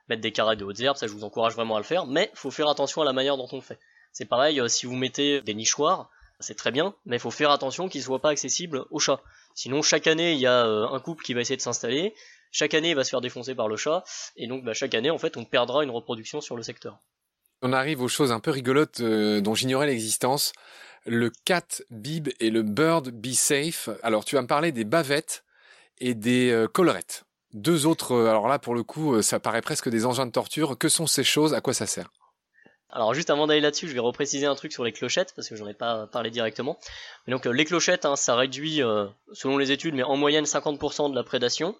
mettre 0.09 0.23
des 0.23 0.31
carrés 0.31 0.55
de 0.55 0.65
hautes 0.65 0.79
herbes, 0.79 0.97
ça 0.97 1.09
je 1.09 1.13
vous 1.13 1.25
encourage 1.25 1.55
vraiment 1.55 1.75
à 1.75 1.79
le 1.79 1.85
faire, 1.85 2.07
mais 2.07 2.31
faut 2.35 2.53
faire 2.53 2.69
attention 2.69 3.03
à 3.03 3.05
la 3.05 3.13
manière 3.13 3.37
dont 3.37 3.49
on 3.51 3.57
le 3.57 3.63
fait. 3.63 3.81
C'est 4.13 4.27
pareil, 4.27 4.61
euh, 4.61 4.69
si 4.69 4.87
vous 4.87 4.95
mettez 4.95 5.41
des 5.41 5.55
nichoirs, 5.55 6.09
c'est 6.39 6.57
très 6.57 6.71
bien, 6.71 6.95
mais 7.05 7.17
il 7.17 7.21
faut 7.21 7.33
faire 7.33 7.51
attention 7.51 7.89
qu'ils 7.89 8.01
ne 8.01 8.05
soient 8.05 8.21
pas 8.21 8.31
accessibles 8.31 8.85
aux 8.91 9.01
chats. 9.01 9.21
Sinon, 9.55 9.83
chaque 9.83 10.07
année, 10.07 10.35
il 10.35 10.39
y 10.39 10.47
a 10.47 10.67
euh, 10.67 10.89
un 10.89 11.01
couple 11.01 11.25
qui 11.25 11.35
va 11.35 11.41
essayer 11.41 11.57
de 11.57 11.63
s'installer, 11.63 12.15
chaque 12.53 12.75
année, 12.75 12.91
il 12.91 12.97
va 12.97 13.03
se 13.03 13.11
faire 13.11 13.21
défoncer 13.21 13.57
par 13.57 13.67
le 13.67 13.77
chat, 13.77 14.05
et 14.37 14.47
donc 14.47 14.65
bah, 14.65 14.73
chaque 14.73 14.95
année, 14.95 15.11
en 15.11 15.19
fait, 15.19 15.37
on 15.37 15.45
perdra 15.45 15.83
une 15.83 15.91
reproduction 15.91 16.41
sur 16.41 16.57
le 16.57 16.63
secteur. 16.63 17.01
On 17.63 17.73
arrive 17.73 18.01
aux 18.01 18.09
choses 18.09 18.31
un 18.31 18.41
peu 18.41 18.53
rigolotes 18.53 19.01
euh, 19.01 19.41
dont 19.41 19.55
j'ignorais 19.55 19.87
l'existence. 19.87 20.53
Le 21.07 21.30
cat 21.45 21.83
bib 21.90 22.28
et 22.40 22.50
le 22.50 22.62
bird 22.62 23.11
be 23.11 23.33
safe. 23.33 23.88
Alors, 24.02 24.25
tu 24.25 24.35
vas 24.37 24.42
me 24.42 24.47
parler 24.47 24.73
des 24.73 24.85
bavettes 24.85 25.45
et 25.99 26.14
des 26.14 26.66
collerettes. 26.73 27.25
Deux 27.52 27.87
autres, 27.87 28.12
euh, 28.12 28.30
alors 28.30 28.47
là 28.47 28.61
pour 28.61 28.75
le 28.75 28.85
coup, 28.85 29.14
euh, 29.14 29.23
ça 29.23 29.40
paraît 29.40 29.61
presque 29.61 29.88
des 29.88 30.07
engins 30.07 30.26
de 30.26 30.30
torture. 30.30 30.78
Que 30.78 30.88
sont 30.88 31.07
ces 31.07 31.25
choses? 31.25 31.52
À 31.52 31.61
quoi 31.61 31.75
ça 31.75 31.87
sert? 31.87 32.11
Alors 32.90 33.12
juste 33.14 33.30
avant 33.30 33.47
d'aller 33.47 33.61
là-dessus, 33.61 33.88
je 33.88 33.92
vais 33.92 34.00
repréciser 34.00 34.47
un 34.47 34.54
truc 34.54 34.73
sur 34.73 34.85
les 34.85 34.92
clochettes 34.92 35.33
parce 35.35 35.49
que 35.49 35.57
j'en 35.57 35.66
ai 35.66 35.75
pas 35.75 36.07
parlé 36.09 36.30
directement. 36.30 36.78
donc 37.28 37.47
euh, 37.47 37.50
les 37.50 37.64
clochettes, 37.64 38.04
hein, 38.04 38.16
ça 38.16 38.35
réduit, 38.35 38.83
selon 39.33 39.59
les 39.59 39.71
études, 39.71 39.95
mais 39.95 40.02
en 40.02 40.16
moyenne 40.16 40.45
50% 40.45 41.11
de 41.11 41.14
la 41.14 41.23
prédation. 41.23 41.76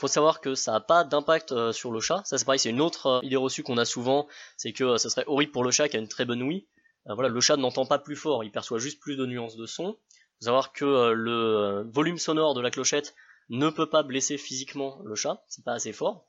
Faut 0.00 0.08
savoir 0.08 0.40
que 0.40 0.54
ça 0.54 0.72
n'a 0.72 0.80
pas 0.80 1.04
d'impact 1.04 1.70
sur 1.72 1.92
le 1.92 2.00
chat. 2.00 2.22
Ça 2.24 2.36
c'est 2.36 2.44
pareil, 2.44 2.58
c'est 2.58 2.70
une 2.70 2.80
autre 2.80 3.20
idée 3.22 3.36
reçue 3.36 3.62
qu'on 3.62 3.78
a 3.78 3.84
souvent, 3.84 4.26
c'est 4.56 4.72
que 4.72 4.96
ça 4.96 5.08
serait 5.08 5.24
horrible 5.26 5.52
pour 5.52 5.64
le 5.64 5.70
chat 5.70 5.88
qui 5.88 5.96
a 5.96 6.00
une 6.00 6.08
très 6.08 6.24
bonne 6.24 6.42
ouïe. 6.42 6.66
Voilà, 7.06 7.28
le 7.28 7.40
chat 7.40 7.56
n'entend 7.56 7.86
pas 7.86 7.98
plus 7.98 8.16
fort, 8.16 8.44
il 8.44 8.50
perçoit 8.50 8.78
juste 8.78 9.00
plus 9.00 9.16
de 9.16 9.26
nuances 9.26 9.56
de 9.56 9.66
son. 9.66 9.92
Faut 9.92 10.46
savoir 10.46 10.72
que 10.72 11.12
le 11.12 11.88
volume 11.92 12.18
sonore 12.18 12.54
de 12.54 12.60
la 12.60 12.70
clochette 12.70 13.14
ne 13.50 13.68
peut 13.68 13.88
pas 13.88 14.02
blesser 14.02 14.38
physiquement 14.38 15.00
le 15.04 15.14
chat, 15.14 15.44
c'est 15.48 15.64
pas 15.64 15.72
assez 15.74 15.92
fort. 15.92 16.26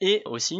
Et 0.00 0.22
aussi, 0.26 0.58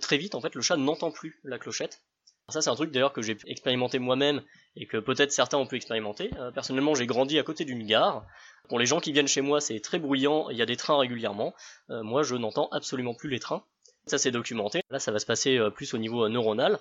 très 0.00 0.16
vite, 0.16 0.34
en 0.34 0.40
fait, 0.40 0.54
le 0.54 0.60
chat 0.60 0.76
n'entend 0.76 1.10
plus 1.10 1.40
la 1.44 1.58
clochette. 1.58 2.02
Ça, 2.50 2.60
c'est 2.60 2.68
un 2.68 2.74
truc 2.74 2.90
d'ailleurs 2.90 3.14
que 3.14 3.22
j'ai 3.22 3.38
expérimenté 3.46 3.98
moi-même 3.98 4.42
et 4.76 4.86
que 4.86 4.98
peut-être 4.98 5.32
certains 5.32 5.56
ont 5.56 5.66
pu 5.66 5.76
expérimenter. 5.76 6.30
Euh, 6.38 6.50
personnellement, 6.50 6.94
j'ai 6.94 7.06
grandi 7.06 7.38
à 7.38 7.42
côté 7.42 7.64
d'une 7.64 7.86
gare. 7.86 8.26
Pour 8.68 8.78
les 8.78 8.84
gens 8.84 9.00
qui 9.00 9.12
viennent 9.12 9.28
chez 9.28 9.40
moi, 9.40 9.62
c'est 9.62 9.80
très 9.80 9.98
bruyant, 9.98 10.50
il 10.50 10.58
y 10.58 10.62
a 10.62 10.66
des 10.66 10.76
trains 10.76 10.98
régulièrement. 10.98 11.54
Euh, 11.88 12.02
moi, 12.02 12.22
je 12.22 12.36
n'entends 12.36 12.68
absolument 12.70 13.14
plus 13.14 13.30
les 13.30 13.40
trains. 13.40 13.64
Ça, 14.06 14.18
c'est 14.18 14.30
documenté. 14.30 14.82
Là, 14.90 14.98
ça 14.98 15.10
va 15.10 15.18
se 15.18 15.26
passer 15.26 15.56
euh, 15.56 15.70
plus 15.70 15.94
au 15.94 15.98
niveau 15.98 16.28
neuronal. 16.28 16.78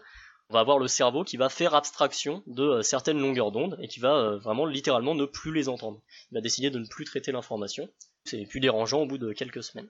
On 0.50 0.54
va 0.54 0.60
avoir 0.60 0.78
le 0.78 0.88
cerveau 0.88 1.24
qui 1.24 1.38
va 1.38 1.50
faire 1.50 1.74
abstraction 1.74 2.44
de 2.48 2.82
certaines 2.82 3.20
longueurs 3.20 3.52
d'onde 3.52 3.78
et 3.82 3.88
qui 3.88 4.00
va 4.00 4.38
vraiment 4.38 4.66
littéralement 4.66 5.16
ne 5.16 5.26
plus 5.26 5.54
les 5.54 5.70
entendre. 5.70 6.02
Il 6.32 6.36
va 6.36 6.42
décider 6.42 6.70
de 6.70 6.80
ne 6.80 6.86
plus 6.86 7.06
traiter 7.06 7.32
l'information 7.32 7.90
c'est 8.26 8.46
plus 8.46 8.60
dérangeant 8.60 9.02
au 9.02 9.06
bout 9.06 9.18
de 9.18 9.34
quelques 9.34 9.64
semaines. 9.64 9.90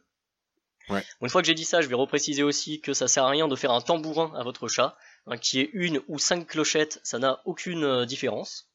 une 0.89 1.29
fois 1.29 1.41
que 1.41 1.47
j'ai 1.47 1.53
dit 1.53 1.65
ça, 1.65 1.81
je 1.81 1.87
vais 1.87 1.95
repréciser 1.95 2.43
aussi 2.43 2.81
que 2.81 2.93
ça 2.93 3.07
sert 3.07 3.23
à 3.23 3.29
rien 3.29 3.47
de 3.47 3.55
faire 3.55 3.71
un 3.71 3.81
tambourin 3.81 4.33
à 4.35 4.43
votre 4.43 4.67
chat, 4.67 4.97
hein, 5.27 5.37
qui 5.37 5.59
est 5.59 5.69
une 5.73 6.01
ou 6.07 6.19
cinq 6.19 6.47
clochettes, 6.47 6.99
ça 7.03 7.19
n'a 7.19 7.41
aucune 7.45 7.83
euh, 7.83 8.05
différence. 8.05 8.69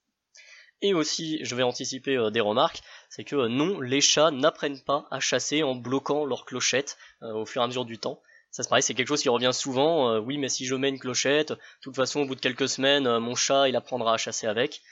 Et 0.81 0.95
aussi, 0.95 1.45
je 1.45 1.55
vais 1.57 1.65
anticiper 1.65 2.17
euh, 2.17 2.31
des 2.31 2.41
remarques, 2.41 2.81
c'est 3.11 3.25
que 3.25 3.37
euh, 3.37 3.49
non, 3.49 3.81
les 3.81 4.01
chats 4.01 4.31
n'apprennent 4.31 4.81
pas 4.81 5.07
à 5.11 5.21
chasser 5.21 5.63
en 5.63 5.75
bloquant 5.75 6.25
leurs 6.25 6.45
clochettes 6.45 6.97
au 7.21 7.45
fur 7.45 7.61
et 7.61 7.65
à 7.65 7.67
mesure 7.67 7.85
du 7.85 7.99
temps. 7.99 8.23
Ça 8.59 8.65
c'est 8.65 8.69
pareil, 8.69 8.83
c'est 8.83 8.95
quelque 8.95 9.07
chose 9.07 9.23
qui 9.23 9.29
revient 9.29 9.53
souvent. 9.53 10.19
oui, 10.19 10.37
mais 10.37 10.49
si 10.49 10.67
je 10.67 10.75
mets 10.75 10.89
une 10.89 10.99
clochette, 10.99 11.51
de 11.53 11.59
toute 11.81 11.95
façon, 11.95 12.23
au 12.23 12.27
bout 12.27 12.35
de 12.35 12.41
quelques 12.41 12.69
semaines, 12.69 13.19
mon 13.19 13.37
chat, 13.37 13.69
il 13.69 13.77
apprendra 13.77 14.15
à 14.15 14.17
chasser 14.17 14.49
avec. 14.49 14.83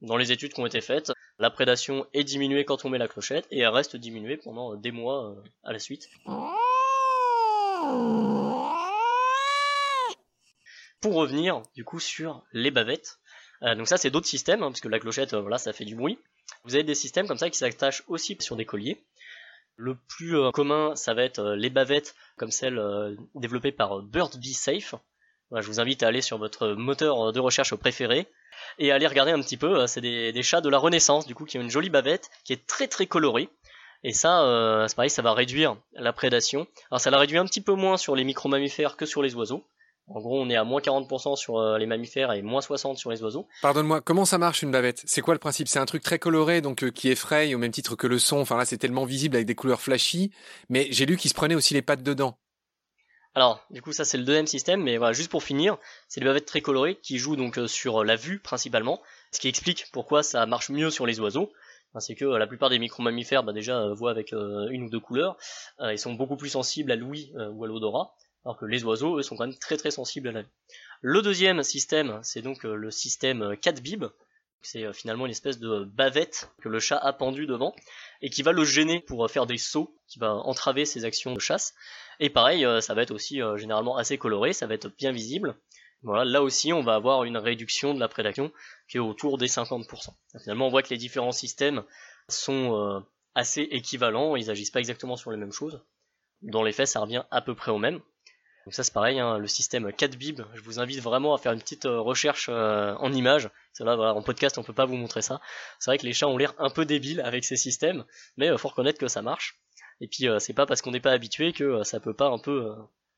Dans 0.00 0.16
les 0.16 0.32
études 0.32 0.54
qui 0.54 0.60
ont 0.60 0.66
été 0.66 0.80
faites, 0.80 1.12
la 1.38 1.50
prédation 1.50 2.06
est 2.14 2.24
diminuée 2.24 2.64
quand 2.64 2.86
on 2.86 2.88
met 2.88 2.96
la 2.96 3.08
clochette 3.08 3.46
et 3.50 3.60
elle 3.60 3.68
reste 3.68 3.96
diminuée 3.96 4.38
pendant 4.38 4.74
des 4.74 4.92
mois 4.92 5.30
euh, 5.30 5.42
à 5.62 5.74
la 5.74 5.78
suite. 5.78 6.08
Pour 11.02 11.14
revenir 11.14 11.62
du 11.74 11.84
coup 11.84 12.00
sur 12.00 12.42
les 12.52 12.70
bavettes, 12.70 13.18
euh, 13.62 13.74
donc 13.74 13.88
ça 13.88 13.98
c'est 13.98 14.10
d'autres 14.10 14.26
systèmes, 14.26 14.62
hein, 14.62 14.70
parce 14.70 14.80
que 14.80 14.88
la 14.88 14.98
clochette, 14.98 15.34
euh, 15.34 15.42
voilà, 15.42 15.58
ça 15.58 15.74
fait 15.74 15.84
du 15.84 15.96
bruit. 15.96 16.18
Vous 16.64 16.74
avez 16.74 16.84
des 16.84 16.94
systèmes 16.94 17.28
comme 17.28 17.38
ça 17.38 17.50
qui 17.50 17.58
s'attachent 17.58 18.02
aussi 18.06 18.38
sur 18.40 18.56
des 18.56 18.64
colliers. 18.64 19.04
Le 19.76 19.96
plus 20.08 20.36
commun, 20.52 20.94
ça 20.94 21.14
va 21.14 21.22
être 21.22 21.54
les 21.54 21.70
bavettes 21.70 22.14
comme 22.36 22.50
celle 22.50 22.80
développée 23.34 23.72
par 23.72 24.02
Bird 24.02 24.36
Be 24.38 24.52
Safe. 24.52 24.94
je 25.52 25.66
vous 25.66 25.80
invite 25.80 26.02
à 26.02 26.08
aller 26.08 26.20
sur 26.20 26.38
votre 26.38 26.68
moteur 26.68 27.32
de 27.32 27.40
recherche 27.40 27.74
préféré, 27.74 28.28
et 28.78 28.92
aller 28.92 29.06
regarder 29.06 29.32
un 29.32 29.40
petit 29.40 29.56
peu. 29.56 29.80
Euh, 29.80 29.86
c'est 29.86 30.00
des, 30.00 30.42
chats 30.42 30.60
de 30.60 30.68
la 30.68 30.78
Renaissance, 30.78 31.26
du 31.26 31.34
coup, 31.34 31.44
qui 31.44 31.58
ont 31.58 31.62
une 31.62 31.70
jolie 31.70 31.90
bavette, 31.90 32.30
qui 32.44 32.52
est 32.52 32.66
très 32.66 32.88
très 32.88 33.06
colorée. 33.06 33.48
Et 34.02 34.12
ça, 34.12 34.44
euh, 34.44 34.88
c'est 34.88 34.96
pareil, 34.96 35.10
ça 35.10 35.22
va 35.22 35.34
réduire 35.34 35.76
la 35.92 36.12
prédation. 36.12 36.66
Alors 36.90 37.00
ça 37.00 37.10
la 37.10 37.18
réduit 37.18 37.36
un 37.36 37.44
petit 37.44 37.60
peu 37.60 37.74
moins 37.74 37.98
sur 37.98 38.16
les 38.16 38.24
micro-mammifères 38.24 38.96
que 38.96 39.04
sur 39.04 39.22
les 39.22 39.34
oiseaux. 39.34 39.66
En 40.12 40.20
gros, 40.20 40.40
on 40.40 40.50
est 40.50 40.56
à 40.56 40.64
moins 40.64 40.80
40% 40.80 41.36
sur 41.36 41.58
euh, 41.58 41.78
les 41.78 41.86
mammifères 41.86 42.32
et 42.32 42.42
moins 42.42 42.60
60% 42.60 42.96
sur 42.96 43.10
les 43.10 43.22
oiseaux. 43.22 43.46
Pardonne-moi, 43.62 44.00
comment 44.00 44.24
ça 44.24 44.38
marche 44.38 44.62
une 44.62 44.70
bavette? 44.70 45.02
C'est 45.06 45.20
quoi 45.20 45.34
le 45.34 45.40
principe? 45.40 45.68
C'est 45.68 45.78
un 45.78 45.86
truc 45.86 46.02
très 46.02 46.18
coloré, 46.18 46.60
donc 46.60 46.90
qui 46.90 47.08
effraie 47.08 47.54
au 47.54 47.58
même 47.58 47.70
titre 47.70 47.96
que 47.96 48.06
le 48.06 48.18
son. 48.18 48.38
Enfin 48.38 48.56
là, 48.56 48.64
c'est 48.64 48.78
tellement 48.78 49.04
visible 49.04 49.36
avec 49.36 49.46
des 49.46 49.54
couleurs 49.54 49.80
flashy. 49.80 50.32
Mais 50.68 50.88
j'ai 50.90 51.06
lu 51.06 51.16
qu'ils 51.16 51.30
se 51.30 51.34
prenaient 51.34 51.54
aussi 51.54 51.74
les 51.74 51.82
pattes 51.82 52.02
dedans. 52.02 52.36
Alors, 53.34 53.64
du 53.70 53.80
coup, 53.80 53.92
ça 53.92 54.04
c'est 54.04 54.18
le 54.18 54.24
deuxième 54.24 54.48
système, 54.48 54.82
mais 54.82 54.96
voilà, 54.96 55.12
juste 55.12 55.30
pour 55.30 55.44
finir, 55.44 55.78
c'est 56.08 56.20
les 56.20 56.26
bavettes 56.26 56.46
très 56.46 56.60
colorées 56.60 56.96
qui 56.96 57.18
jouent 57.18 57.36
donc 57.36 57.58
euh, 57.58 57.68
sur 57.68 58.00
euh, 58.00 58.04
la 58.04 58.16
vue 58.16 58.40
principalement, 58.40 59.00
ce 59.30 59.38
qui 59.38 59.46
explique 59.46 59.86
pourquoi 59.92 60.24
ça 60.24 60.44
marche 60.46 60.68
mieux 60.70 60.90
sur 60.90 61.06
les 61.06 61.20
oiseaux. 61.20 61.52
c'est 62.00 62.16
que 62.16 62.24
euh, 62.24 62.38
la 62.38 62.48
plupart 62.48 62.70
des 62.70 62.80
micro-mammifères, 62.80 63.44
bah, 63.44 63.52
déjà, 63.52 63.86
voient 63.94 64.10
avec 64.10 64.32
une 64.32 64.82
ou 64.82 64.90
deux 64.90 64.98
couleurs, 64.98 65.36
ils 65.80 65.98
sont 65.98 66.14
beaucoup 66.14 66.36
plus 66.36 66.48
sensibles 66.48 66.90
à 66.90 66.96
l'ouïe 66.96 67.32
ou 67.52 67.64
à 67.64 67.68
l'odorat, 67.68 68.16
alors 68.44 68.56
que 68.56 68.66
les 68.66 68.84
oiseaux, 68.84 69.18
eux, 69.18 69.22
sont 69.22 69.36
quand 69.36 69.46
même 69.46 69.58
très 69.58 69.76
très 69.76 69.90
sensibles 69.90 70.28
à 70.28 70.32
la 70.32 70.42
vue. 70.42 70.48
Le 71.02 71.22
deuxième 71.22 71.62
système, 71.62 72.20
c'est 72.22 72.42
donc 72.42 72.64
le 72.64 72.90
système 72.90 73.56
cat-bib, 73.56 74.04
c'est 74.62 74.92
finalement 74.92 75.26
une 75.26 75.30
espèce 75.30 75.58
de 75.58 75.84
bavette 75.84 76.50
que 76.60 76.68
le 76.68 76.80
chat 76.80 76.98
a 76.98 77.12
pendu 77.12 77.46
devant 77.46 77.74
et 78.20 78.30
qui 78.30 78.42
va 78.42 78.52
le 78.52 78.64
gêner 78.64 79.00
pour 79.00 79.28
faire 79.30 79.46
des 79.46 79.56
sauts, 79.56 79.94
qui 80.06 80.18
va 80.18 80.34
entraver 80.34 80.84
ses 80.84 81.04
actions 81.04 81.32
de 81.32 81.40
chasse. 81.40 81.74
Et 82.18 82.28
pareil, 82.28 82.64
euh, 82.64 82.80
ça 82.80 82.94
va 82.94 83.02
être 83.02 83.10
aussi 83.10 83.40
euh, 83.40 83.56
généralement 83.56 83.96
assez 83.96 84.18
coloré, 84.18 84.52
ça 84.52 84.66
va 84.66 84.74
être 84.74 84.88
bien 84.96 85.12
visible. 85.12 85.56
Voilà, 86.02 86.24
là 86.24 86.42
aussi, 86.42 86.72
on 86.72 86.82
va 86.82 86.94
avoir 86.94 87.24
une 87.24 87.36
réduction 87.36 87.94
de 87.94 88.00
la 88.00 88.08
prédation 88.08 88.52
qui 88.88 88.96
est 88.96 89.00
autour 89.00 89.38
des 89.38 89.48
50%. 89.48 90.10
Finalement, 90.42 90.66
on 90.66 90.70
voit 90.70 90.82
que 90.82 90.90
les 90.90 90.96
différents 90.96 91.32
systèmes 91.32 91.82
sont 92.28 92.74
euh, 92.74 93.00
assez 93.34 93.62
équivalents, 93.62 94.36
ils 94.36 94.50
agissent 94.50 94.70
pas 94.70 94.80
exactement 94.80 95.16
sur 95.16 95.30
les 95.30 95.36
mêmes 95.36 95.52
choses. 95.52 95.82
Dans 96.42 96.62
les 96.62 96.72
faits, 96.72 96.86
ça 96.86 97.00
revient 97.00 97.24
à 97.30 97.42
peu 97.42 97.54
près 97.54 97.70
au 97.70 97.78
même. 97.78 98.00
Donc 98.70 98.76
ça 98.76 98.84
c'est 98.84 98.94
pareil, 98.94 99.18
hein, 99.18 99.36
le 99.36 99.48
système 99.48 99.92
4 99.92 100.14
bib, 100.16 100.42
je 100.54 100.60
vous 100.60 100.78
invite 100.78 101.00
vraiment 101.00 101.34
à 101.34 101.38
faire 101.38 101.50
une 101.50 101.58
petite 101.58 101.86
recherche 101.86 102.48
en 102.48 103.12
images. 103.12 103.50
C'est 103.72 103.82
là, 103.82 103.96
voilà, 103.96 104.14
en 104.14 104.22
podcast 104.22 104.58
on 104.58 104.62
peut 104.62 104.72
pas 104.72 104.84
vous 104.84 104.94
montrer 104.94 105.22
ça. 105.22 105.40
C'est 105.80 105.90
vrai 105.90 105.98
que 105.98 106.06
les 106.06 106.12
chats 106.12 106.28
ont 106.28 106.36
l'air 106.36 106.54
un 106.58 106.70
peu 106.70 106.84
débiles 106.84 107.20
avec 107.20 107.44
ces 107.44 107.56
systèmes, 107.56 108.04
mais 108.36 108.46
il 108.46 108.56
faut 108.58 108.68
reconnaître 108.68 109.00
que 109.00 109.08
ça 109.08 109.22
marche. 109.22 109.58
Et 110.00 110.06
puis 110.06 110.28
euh, 110.28 110.38
c'est 110.38 110.52
pas 110.52 110.66
parce 110.66 110.82
qu'on 110.82 110.92
n'est 110.92 111.00
pas 111.00 111.10
habitué 111.10 111.52
que 111.52 111.64
euh, 111.64 111.82
ça 111.82 111.98
peut 111.98 112.14
pas 112.14 112.28
un 112.28 112.38
peu 112.38 112.66
euh, 112.66 112.74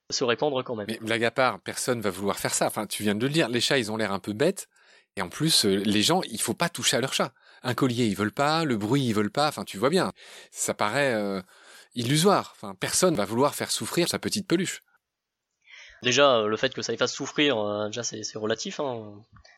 se 0.09 0.25
répandre 0.25 0.65
quand 0.65 0.75
même. 0.75 0.87
Mais 0.89 0.99
blague 1.03 1.23
à 1.23 1.31
part, 1.31 1.61
personne 1.61 2.01
va 2.01 2.09
vouloir 2.09 2.39
faire 2.39 2.55
ça. 2.55 2.65
Enfin, 2.65 2.87
tu 2.87 3.03
viens 3.03 3.15
de 3.15 3.27
le 3.27 3.31
dire, 3.31 3.51
les 3.51 3.61
chats, 3.61 3.77
ils 3.77 3.93
ont 3.93 3.99
l'air 3.99 4.11
un 4.13 4.21
peu 4.21 4.33
bêtes. 4.33 4.71
Et 5.17 5.21
en 5.21 5.29
plus, 5.29 5.67
les 5.67 6.01
gens, 6.01 6.23
il 6.31 6.41
faut 6.41 6.55
pas 6.55 6.71
toucher 6.71 6.97
à 6.97 7.01
leur 7.03 7.13
chat. 7.13 7.35
Un 7.63 7.75
collier, 7.75 8.07
ils 8.07 8.17
veulent 8.17 8.33
pas. 8.33 8.65
Le 8.65 8.79
bruit, 8.79 9.05
ils 9.05 9.13
veulent 9.13 9.31
pas. 9.31 9.49
Enfin, 9.49 9.65
tu 9.65 9.77
vois 9.77 9.91
bien. 9.91 10.15
Ça 10.51 10.73
paraît 10.73 11.15
illusoire. 11.95 12.55
Enfin, 12.57 12.75
personne 12.75 13.15
va 13.15 13.27
vouloir 13.27 13.55
faire 13.55 13.71
souffrir 13.71 14.09
sa 14.09 14.19
petite 14.19 14.49
peluche. 14.49 14.81
Déjà, 16.03 16.43
le 16.43 16.57
fait 16.57 16.75
que 16.75 16.83
ça 16.83 16.93
les 16.93 16.99
fasse 16.99 17.13
souffrir, 17.13 17.87
déjà 17.87 18.03
c'est 18.03 18.23
relatif. 18.37 18.81
Hein. 18.81 19.15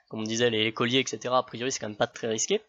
Comme 0.08 0.20
on 0.20 0.24
disait, 0.24 0.50
les 0.50 0.72
colliers, 0.72 1.00
etc. 1.00 1.34
A 1.34 1.42
priori, 1.42 1.72
c'est 1.72 1.78
quand 1.78 1.88
même 1.88 1.96
pas 1.96 2.06
très 2.06 2.28
risqué. 2.28 2.60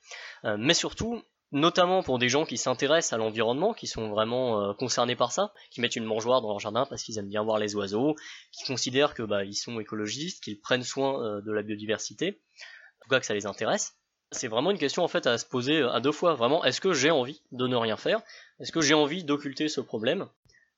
mais 0.44 0.74
surtout, 0.74 1.22
notamment 1.56 2.04
pour 2.04 2.20
des 2.20 2.30
gens 2.30 2.46
qui 2.46 2.58
s'intéressent 2.58 3.14
à 3.14 3.18
l'environnement, 3.18 3.74
qui 3.74 3.88
sont 3.88 4.10
vraiment 4.10 4.62
euh, 4.62 4.74
concernés 4.74 5.16
par 5.16 5.32
ça, 5.32 5.54
qui 5.72 5.82
mettent 5.82 5.96
une 5.96 6.06
mangeoire 6.06 6.42
dans 6.42 6.50
leur 6.50 6.60
jardin 6.60 6.86
parce 6.86 7.04
qu'ils 7.04 7.18
aiment 7.18 7.30
bien 7.30 7.44
voir 7.44 7.60
les 7.60 7.76
oiseaux, 7.76 8.16
qui 8.52 8.66
considèrent 8.66 9.14
que 9.14 9.24
bah, 9.24 9.46
ils 9.46 9.56
sont 9.56 9.80
écologistes, 9.80 10.44
qu'ils 10.44 10.60
prennent 10.60 10.84
soin 10.84 11.24
euh, 11.24 11.42
de 11.42 11.52
la 11.52 11.64
biodiversité, 11.64 12.42
en 13.00 13.04
tout 13.04 13.10
cas 13.10 13.20
que 13.20 13.26
ça 13.26 13.34
les 13.34 13.46
intéresse. 13.46 13.96
C'est 14.32 14.50
vraiment 14.50 14.72
une 14.72 14.78
question 14.78 15.04
en 15.04 15.08
fait 15.08 15.28
à 15.28 15.38
se 15.38 15.46
poser 15.46 15.82
à 15.82 16.00
deux 16.00 16.12
fois. 16.12 16.34
Vraiment, 16.34 16.64
est-ce 16.66 16.82
que 16.82 16.94
j'ai 16.94 17.12
envie 17.12 17.42
de 17.52 17.68
ne 17.68 17.76
rien 17.76 17.96
faire? 17.96 18.22
Est-ce 18.60 18.72
que 18.72 18.82
j'ai 18.82 18.96
envie 18.96 19.24
d'occulter 19.24 19.70
ce 19.70 19.80
problème? 19.82 20.28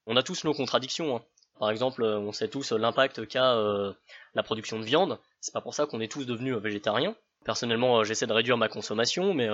On 0.05 0.15
a 0.15 0.21
tous 0.21 0.43
nos 0.43 0.53
contradictions. 0.53 1.15
Hein. 1.15 1.21
Par 1.59 1.71
exemple, 1.71 2.03
on 2.03 2.31
sait 2.31 2.47
tous 2.47 2.71
l'impact 2.71 3.27
qu'a 3.27 3.55
la 4.33 4.43
production 4.43 4.79
de 4.79 4.85
viande. 4.85 5.19
C'est 5.41 5.53
pas 5.53 5.61
pour 5.61 5.73
ça 5.73 5.85
qu'on 5.85 5.99
est 5.99 6.11
tous 6.11 6.25
devenus 6.25 6.55
végétariens. 6.55 7.15
Personnellement, 7.45 8.03
j'essaie 8.03 8.27
de 8.27 8.33
réduire 8.33 8.57
ma 8.57 8.69
consommation, 8.69 9.33
mais 9.33 9.49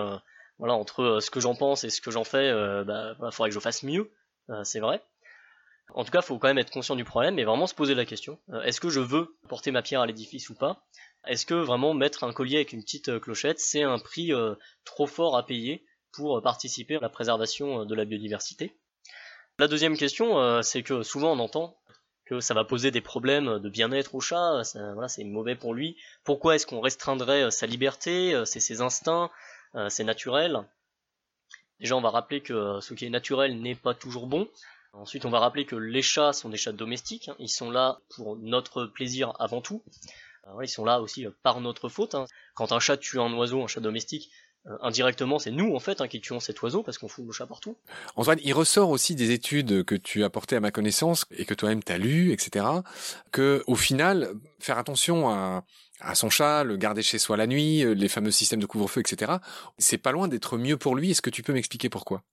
voilà, 0.59 0.75
entre 0.75 1.01
euh, 1.01 1.19
ce 1.19 1.31
que 1.31 1.39
j'en 1.39 1.55
pense 1.55 1.83
et 1.83 1.89
ce 1.89 2.01
que 2.01 2.11
j'en 2.11 2.23
fais, 2.23 2.49
euh, 2.49 2.83
bah, 2.83 3.15
faudrait 3.31 3.49
que 3.49 3.55
je 3.55 3.59
fasse 3.59 3.83
mieux, 3.83 4.11
euh, 4.49 4.63
c'est 4.63 4.79
vrai. 4.79 5.03
En 5.93 6.03
tout 6.03 6.11
cas, 6.11 6.19
il 6.19 6.25
faut 6.25 6.37
quand 6.37 6.47
même 6.47 6.57
être 6.57 6.71
conscient 6.71 6.95
du 6.95 7.03
problème 7.03 7.37
et 7.39 7.43
vraiment 7.43 7.67
se 7.67 7.75
poser 7.75 7.93
la 7.93 8.05
question 8.05 8.39
est-ce 8.63 8.79
que 8.79 8.89
je 8.89 9.01
veux 9.01 9.37
porter 9.49 9.71
ma 9.71 9.81
pierre 9.81 10.01
à 10.01 10.07
l'édifice 10.07 10.49
ou 10.49 10.55
pas? 10.55 10.85
Est-ce 11.27 11.45
que 11.45 11.53
vraiment 11.53 11.93
mettre 11.93 12.23
un 12.23 12.31
collier 12.31 12.55
avec 12.55 12.71
une 12.73 12.81
petite 12.81 13.19
clochette, 13.19 13.59
c'est 13.59 13.83
un 13.83 13.99
prix 13.99 14.31
trop 14.85 15.07
fort 15.07 15.37
à 15.37 15.45
payer 15.45 15.85
pour 16.13 16.41
participer 16.41 16.95
à 16.95 16.99
la 17.01 17.09
préservation 17.09 17.85
de 17.85 17.95
la 17.95 18.05
biodiversité? 18.05 18.77
La 19.59 19.67
deuxième 19.67 19.97
question, 19.97 20.61
c'est 20.63 20.83
que 20.83 21.03
souvent 21.03 21.33
on 21.33 21.39
entend 21.39 21.77
que 22.25 22.39
ça 22.39 22.53
va 22.53 22.63
poser 22.63 22.91
des 22.91 23.01
problèmes 23.01 23.59
de 23.59 23.69
bien-être 23.69 24.15
au 24.15 24.21
chat, 24.21 24.61
voilà, 24.93 25.07
c'est 25.07 25.23
mauvais 25.23 25.55
pour 25.55 25.73
lui. 25.73 25.97
Pourquoi 26.23 26.55
est-ce 26.55 26.65
qu'on 26.65 26.81
restreindrait 26.81 27.51
sa 27.51 27.65
liberté, 27.65 28.41
c'est 28.45 28.59
ses 28.59 28.81
instincts, 28.81 29.29
euh, 29.75 29.89
c'est 29.89 30.03
naturel? 30.03 30.63
Déjà, 31.79 31.95
on 31.95 32.01
va 32.01 32.11
rappeler 32.11 32.41
que 32.41 32.53
euh, 32.53 32.81
ce 32.81 32.93
qui 32.93 33.05
est 33.05 33.09
naturel 33.09 33.59
n'est 33.59 33.75
pas 33.75 33.93
toujours 33.93 34.27
bon. 34.27 34.47
Ensuite, 34.93 35.25
on 35.25 35.31
va 35.31 35.39
rappeler 35.39 35.65
que 35.65 35.75
les 35.75 36.03
chats 36.03 36.33
sont 36.33 36.49
des 36.49 36.57
chats 36.57 36.71
domestiques. 36.71 37.29
Hein. 37.29 37.35
Ils 37.39 37.49
sont 37.49 37.71
là 37.71 37.99
pour 38.15 38.37
notre 38.37 38.85
plaisir 38.85 39.33
avant 39.39 39.61
tout. 39.61 39.83
ils 40.61 40.69
sont 40.69 40.85
là 40.85 41.01
aussi 41.01 41.25
euh, 41.25 41.31
par 41.41 41.59
notre 41.61 41.89
faute. 41.89 42.13
Hein. 42.13 42.25
Quand 42.53 42.71
un 42.71 42.79
chat 42.79 42.97
tue 42.97 43.19
un 43.19 43.33
oiseau, 43.33 43.63
un 43.63 43.67
chat 43.67 43.81
domestique, 43.81 44.31
indirectement, 44.81 45.39
c'est 45.39 45.51
nous 45.51 45.75
en 45.75 45.79
fait 45.79 46.01
hein, 46.01 46.07
qui 46.07 46.21
tuons 46.21 46.39
cet 46.39 46.61
oiseau 46.61 46.83
parce 46.83 46.97
qu'on 46.97 47.07
fout 47.07 47.25
le 47.25 47.31
chat 47.31 47.45
partout. 47.45 47.77
Antoine, 48.15 48.39
il 48.43 48.53
ressort 48.53 48.89
aussi 48.89 49.15
des 49.15 49.31
études 49.31 49.83
que 49.83 49.95
tu 49.95 50.23
as 50.23 50.29
portées 50.29 50.55
à 50.55 50.59
ma 50.59 50.71
connaissance 50.71 51.25
et 51.31 51.45
que 51.45 51.53
toi-même 51.53 51.83
t'as 51.83 51.97
lu, 51.97 52.31
etc. 52.31 52.65
Que 53.31 53.63
au 53.67 53.75
final, 53.75 54.29
faire 54.59 54.77
attention 54.77 55.29
à, 55.29 55.65
à 55.99 56.15
son 56.15 56.29
chat, 56.29 56.63
le 56.63 56.77
garder 56.77 57.01
chez 57.01 57.17
soi 57.17 57.37
la 57.37 57.47
nuit, 57.47 57.83
euh, 57.83 57.93
les 57.93 58.09
fameux 58.09 58.31
systèmes 58.31 58.59
de 58.59 58.65
couvre-feu, 58.65 59.01
etc. 59.01 59.33
C'est 59.77 59.97
pas 59.97 60.11
loin 60.11 60.27
d'être 60.27 60.57
mieux 60.57 60.77
pour 60.77 60.95
lui. 60.95 61.11
Est-ce 61.11 61.21
que 61.21 61.29
tu 61.29 61.43
peux 61.43 61.53
m'expliquer 61.53 61.89
pourquoi? 61.89 62.23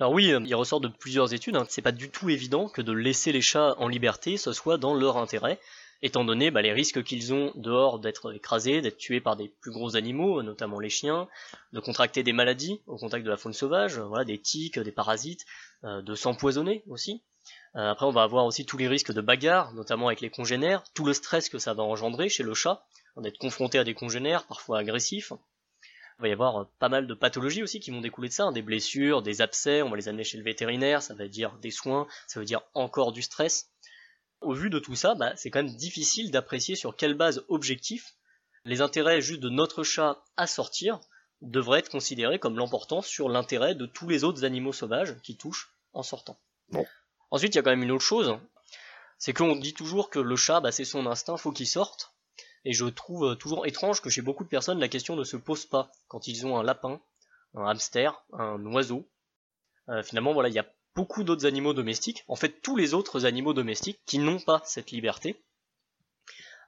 Alors 0.00 0.12
oui, 0.12 0.32
euh, 0.32 0.40
il 0.44 0.54
ressort 0.54 0.80
de 0.80 0.88
plusieurs 0.88 1.34
études, 1.34 1.56
hein. 1.56 1.66
c'est 1.68 1.82
pas 1.82 1.92
du 1.92 2.10
tout 2.10 2.28
évident 2.28 2.68
que 2.68 2.82
de 2.82 2.92
laisser 2.92 3.30
les 3.32 3.40
chats 3.40 3.74
en 3.78 3.88
liberté, 3.88 4.36
ce 4.36 4.52
soit 4.52 4.76
dans 4.76 4.94
leur 4.94 5.16
intérêt, 5.16 5.60
étant 6.04 6.22
donné 6.22 6.50
bah, 6.50 6.60
les 6.60 6.74
risques 6.74 7.02
qu'ils 7.02 7.32
ont 7.32 7.50
dehors 7.54 7.98
d'être 7.98 8.34
écrasés, 8.34 8.82
d'être 8.82 8.98
tués 8.98 9.22
par 9.22 9.36
des 9.36 9.48
plus 9.48 9.72
gros 9.72 9.96
animaux, 9.96 10.42
notamment 10.42 10.78
les 10.78 10.90
chiens, 10.90 11.28
de 11.72 11.80
contracter 11.80 12.22
des 12.22 12.34
maladies 12.34 12.82
au 12.86 12.98
contact 12.98 13.24
de 13.24 13.30
la 13.30 13.38
faune 13.38 13.54
sauvage, 13.54 13.98
voilà, 13.98 14.26
des 14.26 14.38
tiques, 14.38 14.78
des 14.78 14.92
parasites, 14.92 15.46
euh, 15.84 16.02
de 16.02 16.14
s'empoisonner 16.14 16.84
aussi. 16.88 17.22
Euh, 17.76 17.90
après, 17.90 18.04
on 18.04 18.10
va 18.10 18.22
avoir 18.22 18.44
aussi 18.44 18.66
tous 18.66 18.76
les 18.76 18.86
risques 18.86 19.14
de 19.14 19.22
bagarre, 19.22 19.72
notamment 19.72 20.08
avec 20.08 20.20
les 20.20 20.28
congénères, 20.28 20.84
tout 20.92 21.06
le 21.06 21.14
stress 21.14 21.48
que 21.48 21.58
ça 21.58 21.72
va 21.72 21.82
engendrer 21.82 22.28
chez 22.28 22.42
le 22.42 22.52
chat, 22.52 22.84
d'être 23.16 23.38
confronté 23.38 23.78
à 23.78 23.84
des 23.84 23.94
congénères, 23.94 24.46
parfois 24.46 24.80
agressifs. 24.80 25.32
Il 26.18 26.22
va 26.22 26.28
y 26.28 26.32
avoir 26.32 26.60
euh, 26.60 26.64
pas 26.80 26.90
mal 26.90 27.06
de 27.06 27.14
pathologies 27.14 27.62
aussi 27.62 27.80
qui 27.80 27.90
vont 27.90 28.02
découler 28.02 28.28
de 28.28 28.34
ça, 28.34 28.52
des 28.52 28.60
blessures, 28.60 29.22
des 29.22 29.40
abcès, 29.40 29.80
on 29.80 29.88
va 29.88 29.96
les 29.96 30.08
amener 30.08 30.24
chez 30.24 30.36
le 30.36 30.44
vétérinaire, 30.44 31.00
ça 31.00 31.14
veut 31.14 31.30
dire 31.30 31.56
des 31.62 31.70
soins, 31.70 32.06
ça 32.26 32.40
veut 32.40 32.46
dire 32.46 32.60
encore 32.74 33.12
du 33.12 33.22
stress. 33.22 33.70
Au 34.44 34.54
vu 34.54 34.70
de 34.70 34.78
tout 34.78 34.94
ça, 34.94 35.14
bah, 35.14 35.34
c'est 35.36 35.50
quand 35.50 35.62
même 35.62 35.74
difficile 35.74 36.30
d'apprécier 36.30 36.76
sur 36.76 36.96
quelle 36.96 37.14
base 37.14 37.44
objective 37.48 38.04
les 38.64 38.80
intérêts 38.80 39.20
juste 39.20 39.40
de 39.40 39.50
notre 39.50 39.82
chat 39.82 40.22
à 40.36 40.46
sortir 40.46 41.00
devraient 41.42 41.80
être 41.80 41.90
considérés 41.90 42.38
comme 42.38 42.56
l'emportant 42.56 43.02
sur 43.02 43.28
l'intérêt 43.28 43.74
de 43.74 43.86
tous 43.86 44.08
les 44.08 44.24
autres 44.24 44.44
animaux 44.44 44.72
sauvages 44.72 45.16
qui 45.22 45.36
touchent 45.36 45.74
en 45.92 46.02
sortant. 46.02 46.38
Bon. 46.70 46.86
Ensuite, 47.30 47.54
il 47.54 47.56
y 47.56 47.58
a 47.58 47.62
quand 47.62 47.70
même 47.70 47.82
une 47.82 47.90
autre 47.90 48.04
chose, 48.04 48.38
c'est 49.18 49.32
qu'on 49.32 49.56
dit 49.56 49.74
toujours 49.74 50.10
que 50.10 50.18
le 50.18 50.36
chat, 50.36 50.60
bah, 50.60 50.72
c'est 50.72 50.84
son 50.84 51.06
instinct, 51.06 51.36
faut 51.36 51.52
qu'il 51.52 51.66
sorte. 51.66 52.14
Et 52.64 52.72
je 52.72 52.86
trouve 52.86 53.32
euh, 53.32 53.34
toujours 53.34 53.66
étrange 53.66 54.00
que 54.00 54.08
chez 54.08 54.22
beaucoup 54.22 54.44
de 54.44 54.48
personnes, 54.48 54.80
la 54.80 54.88
question 54.88 55.16
ne 55.16 55.24
se 55.24 55.36
pose 55.36 55.66
pas 55.66 55.90
quand 56.08 56.26
ils 56.28 56.46
ont 56.46 56.58
un 56.58 56.62
lapin, 56.62 57.00
un 57.54 57.66
hamster, 57.66 58.24
un 58.32 58.64
oiseau. 58.66 59.06
Euh, 59.90 60.02
finalement, 60.02 60.32
voilà, 60.32 60.48
il 60.48 60.54
y 60.54 60.58
a 60.58 60.66
beaucoup 60.94 61.24
d'autres 61.24 61.46
animaux 61.46 61.74
domestiques, 61.74 62.24
en 62.28 62.36
fait 62.36 62.60
tous 62.62 62.76
les 62.76 62.94
autres 62.94 63.26
animaux 63.26 63.52
domestiques 63.52 64.00
qui 64.06 64.18
n'ont 64.18 64.40
pas 64.40 64.62
cette 64.64 64.90
liberté. 64.90 65.42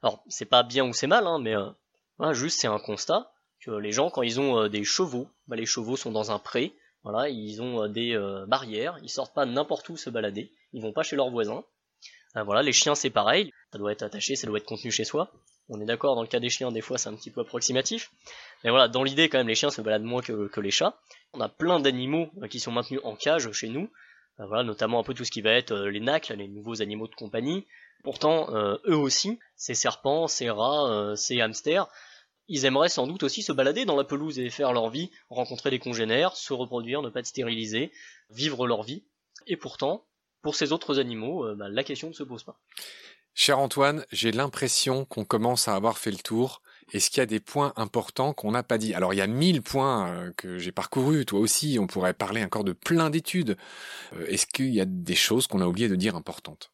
Alors, 0.03 0.23
c'est 0.27 0.45
pas 0.45 0.63
bien 0.63 0.85
ou 0.85 0.93
c'est 0.93 1.07
mal, 1.07 1.25
hein, 1.25 1.39
mais 1.39 1.55
euh, 1.55 2.33
juste 2.33 2.59
c'est 2.59 2.67
un 2.67 2.79
constat 2.79 3.31
que 3.61 3.71
les 3.71 3.91
gens, 3.91 4.09
quand 4.09 4.21
ils 4.21 4.39
ont 4.39 4.67
des 4.67 4.83
chevaux, 4.83 5.27
bah, 5.47 5.55
les 5.55 5.65
chevaux 5.65 5.97
sont 5.97 6.11
dans 6.11 6.31
un 6.31 6.39
pré, 6.39 6.75
voilà, 7.09 7.29
ils 7.29 7.61
ont 7.61 7.83
euh, 7.83 7.87
des 7.87 8.15
euh, 8.15 8.45
barrières, 8.47 8.97
ils 9.01 9.09
sortent 9.09 9.33
pas 9.33 9.45
n'importe 9.45 9.87
où 9.87 9.95
se 9.95 10.09
balader, 10.09 10.51
ils 10.73 10.81
vont 10.81 10.91
pas 10.91 11.03
chez 11.03 11.15
leurs 11.15 11.29
voisins. 11.29 11.63
Euh, 12.35 12.43
voilà, 12.43 12.61
les 12.63 12.73
chiens 12.73 12.95
c'est 12.95 13.09
pareil, 13.09 13.53
ça 13.71 13.77
doit 13.77 13.93
être 13.93 14.03
attaché, 14.03 14.35
ça 14.35 14.45
doit 14.45 14.57
être 14.57 14.65
contenu 14.65 14.91
chez 14.91 15.05
soi. 15.05 15.31
On 15.69 15.79
est 15.79 15.85
d'accord, 15.85 16.15
dans 16.15 16.21
le 16.21 16.27
cas 16.27 16.41
des 16.41 16.49
chiens, 16.49 16.69
des 16.69 16.81
fois 16.81 16.97
c'est 16.97 17.07
un 17.07 17.15
petit 17.15 17.31
peu 17.31 17.39
approximatif. 17.39 18.11
Mais 18.63 18.71
voilà, 18.71 18.89
dans 18.89 19.03
l'idée 19.03 19.29
quand 19.29 19.37
même, 19.37 19.47
les 19.47 19.55
chiens 19.55 19.69
se 19.69 19.81
baladent 19.81 20.03
moins 20.03 20.21
que, 20.21 20.59
les 20.59 20.71
chats. 20.71 20.99
On 21.33 21.39
a 21.39 21.47
plein 21.47 21.79
d'animaux 21.79 22.29
qui 22.49 22.59
sont 22.59 22.73
maintenus 22.73 22.99
en 23.05 23.15
cage 23.15 23.49
chez 23.53 23.69
nous. 23.69 23.89
Voilà, 24.37 24.63
notamment 24.63 24.99
un 24.99 25.03
peu 25.03 25.13
tout 25.13 25.25
ce 25.25 25.31
qui 25.31 25.41
va 25.41 25.51
être 25.51 25.75
les 25.75 25.99
nacles, 25.99 26.33
les 26.35 26.47
nouveaux 26.47 26.81
animaux 26.81 27.07
de 27.07 27.15
compagnie. 27.15 27.65
Pourtant, 28.03 28.49
eux 28.85 28.95
aussi, 28.95 29.39
ces 29.55 29.73
serpents, 29.73 30.27
ces 30.27 30.49
rats, 30.49 31.13
ces 31.15 31.41
hamsters, 31.41 31.87
ils 32.47 32.65
aimeraient 32.65 32.89
sans 32.89 33.07
doute 33.07 33.23
aussi 33.23 33.41
se 33.41 33.51
balader 33.51 33.85
dans 33.85 33.95
la 33.95 34.03
pelouse 34.03 34.39
et 34.39 34.49
faire 34.49 34.73
leur 34.73 34.89
vie, 34.89 35.11
rencontrer 35.29 35.69
des 35.69 35.79
congénères, 35.79 36.35
se 36.35 36.53
reproduire, 36.53 37.01
ne 37.01 37.09
pas 37.09 37.19
être 37.19 37.27
stérilisés, 37.27 37.91
vivre 38.29 38.67
leur 38.67 38.83
vie. 38.83 39.03
Et 39.47 39.57
pourtant, 39.57 40.05
pour 40.41 40.55
ces 40.55 40.71
autres 40.71 40.99
animaux, 40.99 41.45
euh, 41.45 41.55
bah, 41.55 41.67
la 41.69 41.83
question 41.83 42.07
ne 42.09 42.13
se 42.13 42.23
pose 42.23 42.43
pas. 42.43 42.59
Cher 43.33 43.59
Antoine, 43.59 44.05
j'ai 44.11 44.31
l'impression 44.31 45.05
qu'on 45.05 45.25
commence 45.25 45.67
à 45.67 45.75
avoir 45.75 45.97
fait 45.97 46.11
le 46.11 46.17
tour. 46.17 46.61
Est-ce 46.93 47.09
qu'il 47.09 47.19
y 47.19 47.21
a 47.21 47.25
des 47.25 47.41
points 47.41 47.73
importants 47.75 48.33
qu'on 48.33 48.51
n'a 48.51 48.63
pas 48.63 48.77
dit? 48.77 48.93
Alors 48.93 49.13
il 49.13 49.17
y 49.17 49.21
a 49.21 49.27
mille 49.27 49.61
points 49.61 50.09
euh, 50.09 50.31
que 50.37 50.57
j'ai 50.57 50.71
parcourus, 50.71 51.25
toi 51.25 51.39
aussi, 51.39 51.77
on 51.79 51.87
pourrait 51.87 52.13
parler 52.13 52.43
encore 52.43 52.63
de 52.63 52.71
plein 52.71 53.09
d'études. 53.09 53.57
Euh, 54.13 54.25
est-ce 54.27 54.45
qu'il 54.45 54.73
y 54.73 54.79
a 54.79 54.85
des 54.85 55.15
choses 55.15 55.47
qu'on 55.47 55.59
a 55.59 55.65
oublié 55.65 55.89
de 55.89 55.95
dire 55.95 56.15
importantes? 56.15 56.71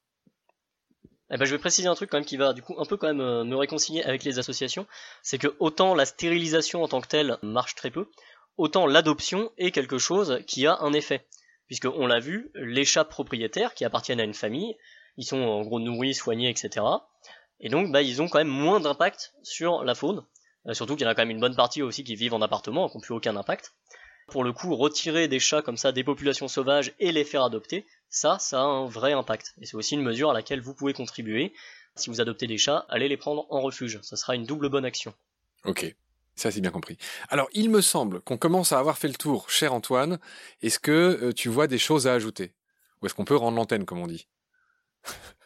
Eh 1.32 1.38
ben, 1.38 1.46
je 1.46 1.56
vais 1.56 1.60
préciser 1.60 1.88
un 1.88 1.96
truc 1.96 2.12
quand 2.12 2.18
même 2.18 2.26
qui 2.26 2.38
va 2.38 2.54
du 2.54 2.62
coup 2.62 2.76
un 2.78 2.86
peu 2.86 2.96
quand 2.96 3.08
même 3.08 3.22
euh, 3.22 3.44
me 3.44 3.56
réconcilier 3.56 4.04
avec 4.04 4.24
les 4.24 4.38
associations, 4.38 4.86
c'est 5.24 5.40
que 5.40 5.56
autant 5.60 5.96
la 5.96 6.06
stérilisation 6.06 6.84
en 6.84 6.88
tant 6.88 7.02
que 7.02 7.08
telle 7.08 7.38
marche 7.42 7.74
très 7.74 7.90
peu, 7.90 8.12
autant 8.58 8.86
l'adoption 8.86 9.52
est 9.58 9.72
quelque 9.72 9.98
chose 9.98 10.42
qui 10.46 10.68
a 10.68 10.78
un 10.82 10.94
effet. 10.94 11.26
Puisque 11.66 11.86
on 11.86 12.06
l'a 12.06 12.20
vu, 12.20 12.52
les 12.54 12.86
chats 12.86 13.06
propriétaires 13.06 13.74
qui 13.74 13.84
appartiennent 13.84 14.20
à 14.20 14.26
une 14.26 14.36
famille, 14.36 14.76
ils 15.18 15.26
sont 15.26 15.40
en 15.40 15.62
gros 15.62 15.80
nourris, 15.80 16.14
soignés, 16.14 16.50
etc. 16.50 16.86
Et 17.64 17.70
donc 17.70 17.92
bah, 17.92 18.04
ils 18.04 18.22
ont 18.22 18.28
quand 18.28 18.38
même 18.38 18.48
moins 18.48 18.80
d'impact 18.80 19.34
sur 19.42 19.84
la 19.84 19.96
faune. 19.96 20.24
Euh, 20.68 20.74
surtout 20.74 20.96
qu'il 20.96 21.06
y 21.06 21.08
en 21.08 21.12
a 21.12 21.16
quand 21.16 21.24
même 21.24 21.32
une 21.32 21.40
bonne 21.40 21.56
partie 21.56 21.82
aussi 21.82 22.04
qui 22.04 22.16
vivent 22.16 22.34
en 22.34 22.42
appartement, 22.42 22.88
qui 22.90 22.98
n'ont 22.98 23.02
plus 23.02 23.16
aucun 23.16 23.36
impact. 23.36 23.74
Pour 24.28 24.44
le 24.44 24.54
coup, 24.54 24.76
retirer 24.76 25.28
des 25.28 25.40
chats 25.40 25.62
comme 25.62 25.78
ça 25.78 25.92
des 25.92 26.04
populations 26.04 26.48
sauvages 26.48 26.94
et 27.00 27.12
les 27.12 27.26
faire 27.26 27.44
adopter, 27.44 27.86
ça, 28.10 28.38
ça 28.40 28.60
a 28.60 28.64
un 28.64 28.86
vrai 28.86 29.14
impact. 29.14 29.54
Et 29.62 29.66
c'est 29.66 29.76
aussi 29.76 29.96
une 29.96 30.04
mesure 30.04 30.30
à 30.30 30.34
laquelle 30.34 30.62
vous 30.62 30.74
pouvez 30.74 30.94
contribuer. 30.94 31.54
Si 31.96 32.10
vous 32.10 32.22
adoptez 32.22 32.48
des 32.48 32.58
chats, 32.58 32.86
allez 32.90 33.10
les 33.10 33.18
prendre 33.18 33.46
en 33.50 33.62
refuge. 33.62 34.00
Ça 34.02 34.16
sera 34.16 34.36
une 34.36 34.46
double 34.46 34.70
bonne 34.70 34.86
action. 34.86 35.14
Ok. 35.66 35.94
Ça, 36.36 36.52
c'est 36.52 36.62
bien 36.62 36.72
compris. 36.72 36.98
Alors, 37.30 37.48
il 37.54 37.70
me 37.70 37.82
semble 37.82 38.22
qu'on 38.22 38.38
commence 38.38 38.72
à 38.72 38.80
avoir 38.80 38.98
fait 38.98 39.08
le 39.08 39.14
tour, 39.14 39.50
cher 39.50 39.74
Antoine. 39.74 40.20
Est-ce 40.62 40.80
que 40.80 40.92
euh, 40.92 41.34
tu 41.34 41.50
vois 41.50 41.68
des 41.68 41.78
choses 41.78 42.08
à 42.08 42.14
ajouter? 42.14 42.54
Ou 43.02 43.06
est-ce 43.06 43.14
qu'on 43.14 43.26
peut 43.26 43.36
rendre 43.36 43.58
l'antenne, 43.58 43.86
comme 43.86 44.00
on 44.00 44.08
dit? 44.08 44.28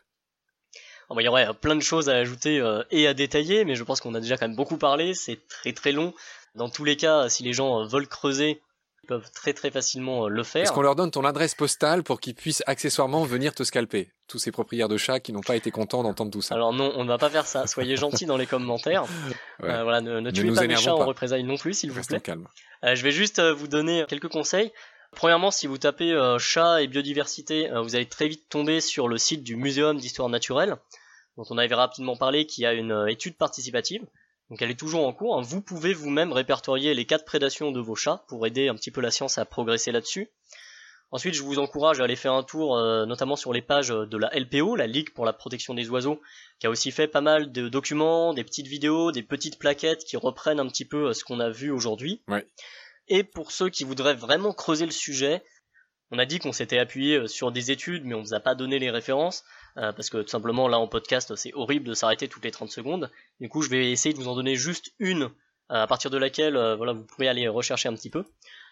Il 1.15 1.23
y 1.23 1.27
aurait 1.27 1.53
plein 1.53 1.75
de 1.75 1.81
choses 1.81 2.09
à 2.09 2.15
ajouter 2.15 2.59
euh, 2.59 2.83
et 2.91 3.07
à 3.07 3.13
détailler, 3.13 3.63
mais 3.65 3.75
je 3.75 3.83
pense 3.83 4.01
qu'on 4.01 4.13
a 4.13 4.19
déjà 4.19 4.37
quand 4.37 4.47
même 4.47 4.57
beaucoup 4.57 4.77
parlé. 4.77 5.13
C'est 5.13 5.47
très 5.47 5.73
très 5.73 5.91
long. 5.91 6.13
Dans 6.55 6.69
tous 6.69 6.83
les 6.83 6.97
cas, 6.97 7.29
si 7.29 7.43
les 7.43 7.53
gens 7.53 7.81
euh, 7.81 7.85
veulent 7.85 8.07
creuser, 8.07 8.61
peuvent 9.07 9.31
très 9.31 9.53
très 9.53 9.71
facilement 9.71 10.25
euh, 10.25 10.29
le 10.29 10.43
faire. 10.43 10.63
Est-ce 10.63 10.71
qu'on 10.71 10.81
leur 10.81 10.95
donne 10.95 11.09
ton 11.09 11.25
adresse 11.25 11.55
postale 11.55 12.03
pour 12.03 12.19
qu'ils 12.19 12.35
puissent 12.35 12.61
accessoirement 12.67 13.23
venir 13.23 13.55
te 13.55 13.63
scalper 13.63 14.11
Tous 14.27 14.37
ces 14.37 14.51
propriétaires 14.51 14.89
de 14.89 14.97
chats 14.97 15.19
qui 15.19 15.33
n'ont 15.33 15.41
pas 15.41 15.55
été 15.55 15.71
contents 15.71 16.03
d'entendre 16.03 16.29
tout 16.29 16.41
ça? 16.41 16.53
Alors 16.53 16.73
non, 16.73 16.91
on 16.95 17.03
ne 17.03 17.09
va 17.09 17.17
pas 17.17 17.29
faire 17.29 17.47
ça. 17.47 17.65
Soyez 17.65 17.95
gentils 17.95 18.25
dans 18.25 18.37
les 18.37 18.45
commentaires. 18.45 19.05
Euh, 19.63 19.81
voilà, 19.81 20.01
ne, 20.01 20.29
tuez 20.29 20.53
pas 20.53 20.67
les 20.67 20.75
chats 20.75 20.93
en 20.93 21.03
représailles 21.03 21.43
non 21.43 21.57
plus, 21.57 21.73
s'il 21.73 21.91
vous 21.91 22.03
plaît. 22.03 22.19
calme. 22.19 22.47
Euh, 22.83 22.93
je 22.93 23.01
vais 23.01 23.09
juste 23.09 23.41
vous 23.41 23.67
donner 23.67 24.05
quelques 24.07 24.27
conseils. 24.27 24.71
Premièrement, 25.17 25.49
si 25.49 25.65
vous 25.65 25.79
tapez 25.79 26.15
chat 26.37 26.83
et 26.83 26.87
biodiversité, 26.87 27.71
vous 27.83 27.95
allez 27.95 28.05
très 28.05 28.27
vite 28.27 28.47
tomber 28.49 28.81
sur 28.81 29.07
le 29.07 29.17
site 29.17 29.41
du 29.41 29.55
Muséum 29.55 29.97
d'histoire 29.97 30.29
naturelle, 30.29 30.75
dont 31.37 31.43
on 31.49 31.57
avait 31.57 31.73
rapidement 31.73 32.15
parlé, 32.15 32.45
qui 32.45 32.67
a 32.67 32.73
une 32.73 33.07
étude 33.09 33.35
participative 33.35 34.05
Donc 34.51 34.61
elle 34.61 34.69
est 34.69 34.79
toujours 34.79 35.07
en 35.07 35.13
cours. 35.13 35.35
Hein. 35.35 35.41
Vous 35.41 35.59
pouvez 35.59 35.95
vous-même 35.95 36.31
répertorier 36.31 36.93
les 36.93 37.05
cas 37.05 37.17
de 37.17 37.23
prédation 37.23 37.71
de 37.71 37.79
vos 37.79 37.95
chats 37.95 38.25
pour 38.27 38.45
aider 38.45 38.67
un 38.67 38.75
petit 38.75 38.91
peu 38.91 39.01
la 39.01 39.09
science 39.09 39.39
à 39.39 39.45
progresser 39.45 39.91
là-dessus. 39.91 40.29
Ensuite, 41.09 41.33
je 41.33 41.41
vous 41.41 41.57
encourage 41.57 41.99
à 41.99 42.03
aller 42.03 42.15
faire 42.15 42.33
un 42.33 42.43
tour, 42.43 42.77
euh, 42.77 43.07
notamment 43.07 43.35
sur 43.35 43.53
les 43.53 43.63
pages 43.63 43.89
de 43.89 44.17
la 44.17 44.29
LPO, 44.37 44.75
la 44.75 44.85
Ligue 44.85 45.13
pour 45.13 45.25
la 45.25 45.33
protection 45.33 45.73
des 45.73 45.89
oiseaux, 45.89 46.21
qui 46.59 46.67
a 46.67 46.69
aussi 46.69 46.91
fait 46.91 47.07
pas 47.07 47.21
mal 47.21 47.51
de 47.51 47.69
documents, 47.69 48.35
des 48.35 48.43
petites 48.43 48.67
vidéos, 48.67 49.11
des 49.11 49.23
petites 49.23 49.57
plaquettes 49.57 50.03
qui 50.03 50.15
reprennent 50.15 50.59
un 50.59 50.67
petit 50.67 50.85
peu 50.85 51.07
euh, 51.07 51.13
ce 51.13 51.23
qu'on 51.23 51.39
a 51.39 51.49
vu 51.49 51.71
aujourd'hui. 51.71 52.21
Et 53.07 53.23
pour 53.23 53.51
ceux 53.51 53.69
qui 53.69 53.83
voudraient 53.83 54.15
vraiment 54.15 54.53
creuser 54.53 54.85
le 54.85 54.91
sujet, 54.91 55.43
on 56.11 56.19
a 56.19 56.25
dit 56.25 56.39
qu'on 56.39 56.53
s'était 56.53 56.79
appuyé 56.79 57.17
euh, 57.17 57.27
sur 57.27 57.51
des 57.51 57.71
études, 57.71 58.05
mais 58.05 58.15
on 58.15 58.19
ne 58.19 58.25
vous 58.25 58.33
a 58.33 58.39
pas 58.39 58.55
donné 58.55 58.79
les 58.79 58.89
références, 58.89 59.43
parce 59.75 60.09
que 60.09 60.23
tout 60.23 60.29
simplement 60.29 60.67
là 60.67 60.79
en 60.79 60.87
podcast 60.87 61.35
c'est 61.35 61.53
horrible 61.53 61.85
de 61.85 61.93
s'arrêter 61.93 62.27
toutes 62.27 62.43
les 62.43 62.49
30 62.49 62.71
secondes. 62.71 63.11
Du 63.39 63.47
coup 63.47 63.61
je 63.61 63.69
vais 63.69 63.91
essayer 63.91 64.11
de 64.11 64.17
vous 64.17 64.27
en 64.27 64.35
donner 64.35 64.55
juste 64.55 64.91
une, 64.97 65.29
à 65.69 65.85
partir 65.85 66.09
de 66.09 66.17
laquelle 66.17 66.55
voilà, 66.77 66.93
vous 66.93 67.03
pouvez 67.03 67.27
aller 67.27 67.47
rechercher 67.47 67.87
un 67.87 67.93
petit 67.93 68.09
peu. 68.09 68.25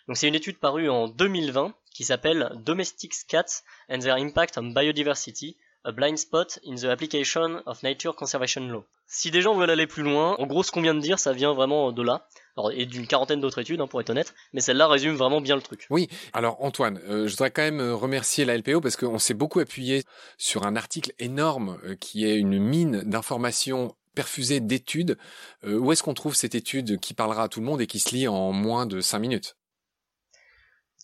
Donc 0.07 0.17
c'est 0.17 0.27
une 0.27 0.33
étude 0.33 0.57
parue 0.57 0.89
en 0.89 1.07
2020 1.07 1.75
qui 1.93 2.03
s'appelle 2.03 2.51
Domestic 2.55 3.13
Cats 3.27 3.63
and 3.89 3.99
Their 3.99 4.15
Impact 4.15 4.57
on 4.57 4.71
Biodiversity, 4.71 5.57
a 5.83 5.91
blind 5.91 6.17
spot 6.17 6.59
in 6.65 6.75
the 6.75 6.85
application 6.85 7.61
of 7.65 7.81
nature 7.83 8.13
conservation 8.15 8.67
law. 8.67 8.83
Si 9.07 9.31
des 9.31 9.41
gens 9.41 9.55
veulent 9.55 9.69
aller 9.69 9.87
plus 9.87 10.03
loin, 10.03 10.35
en 10.37 10.47
gros 10.47 10.63
ce 10.63 10.71
qu'on 10.71 10.81
vient 10.81 10.95
de 10.95 10.99
dire, 10.99 11.19
ça 11.19 11.31
vient 11.31 11.53
vraiment 11.53 11.91
de 11.91 12.01
là. 12.01 12.27
Alors, 12.57 12.71
et 12.71 12.85
d'une 12.85 13.05
quarantaine 13.05 13.41
d'autres 13.41 13.59
études, 13.59 13.81
hein, 13.81 13.87
pour 13.87 13.99
être 13.99 14.09
honnête, 14.09 14.33
mais 14.53 14.61
celle-là 14.61 14.87
résume 14.87 15.15
vraiment 15.15 15.41
bien 15.41 15.55
le 15.55 15.61
truc. 15.61 15.87
Oui, 15.89 16.07
alors 16.31 16.63
Antoine, 16.63 16.99
euh, 17.09 17.27
je 17.27 17.31
voudrais 17.31 17.51
quand 17.51 17.63
même 17.63 17.81
euh, 17.81 17.95
remercier 17.95 18.45
la 18.45 18.57
LPO 18.57 18.79
parce 18.79 18.95
qu'on 18.95 19.19
s'est 19.19 19.33
beaucoup 19.33 19.59
appuyé 19.59 20.03
sur 20.37 20.65
un 20.65 20.75
article 20.75 21.11
énorme 21.19 21.77
euh, 21.83 21.95
qui 21.95 22.25
est 22.25 22.35
une 22.35 22.57
mine 22.59 23.01
d'informations 23.05 23.95
perfusées 24.15 24.61
d'études. 24.61 25.17
où 25.65 25.91
est-ce 25.91 26.01
qu'on 26.01 26.13
trouve 26.13 26.35
cette 26.35 26.55
étude 26.55 27.01
qui 27.01 27.13
parlera 27.13 27.43
à 27.43 27.47
tout 27.49 27.59
le 27.59 27.65
monde 27.65 27.81
et 27.81 27.87
qui 27.87 27.99
se 27.99 28.15
lit 28.15 28.29
en 28.29 28.53
moins 28.53 28.85
de 28.85 29.01
5 29.01 29.19
minutes? 29.19 29.57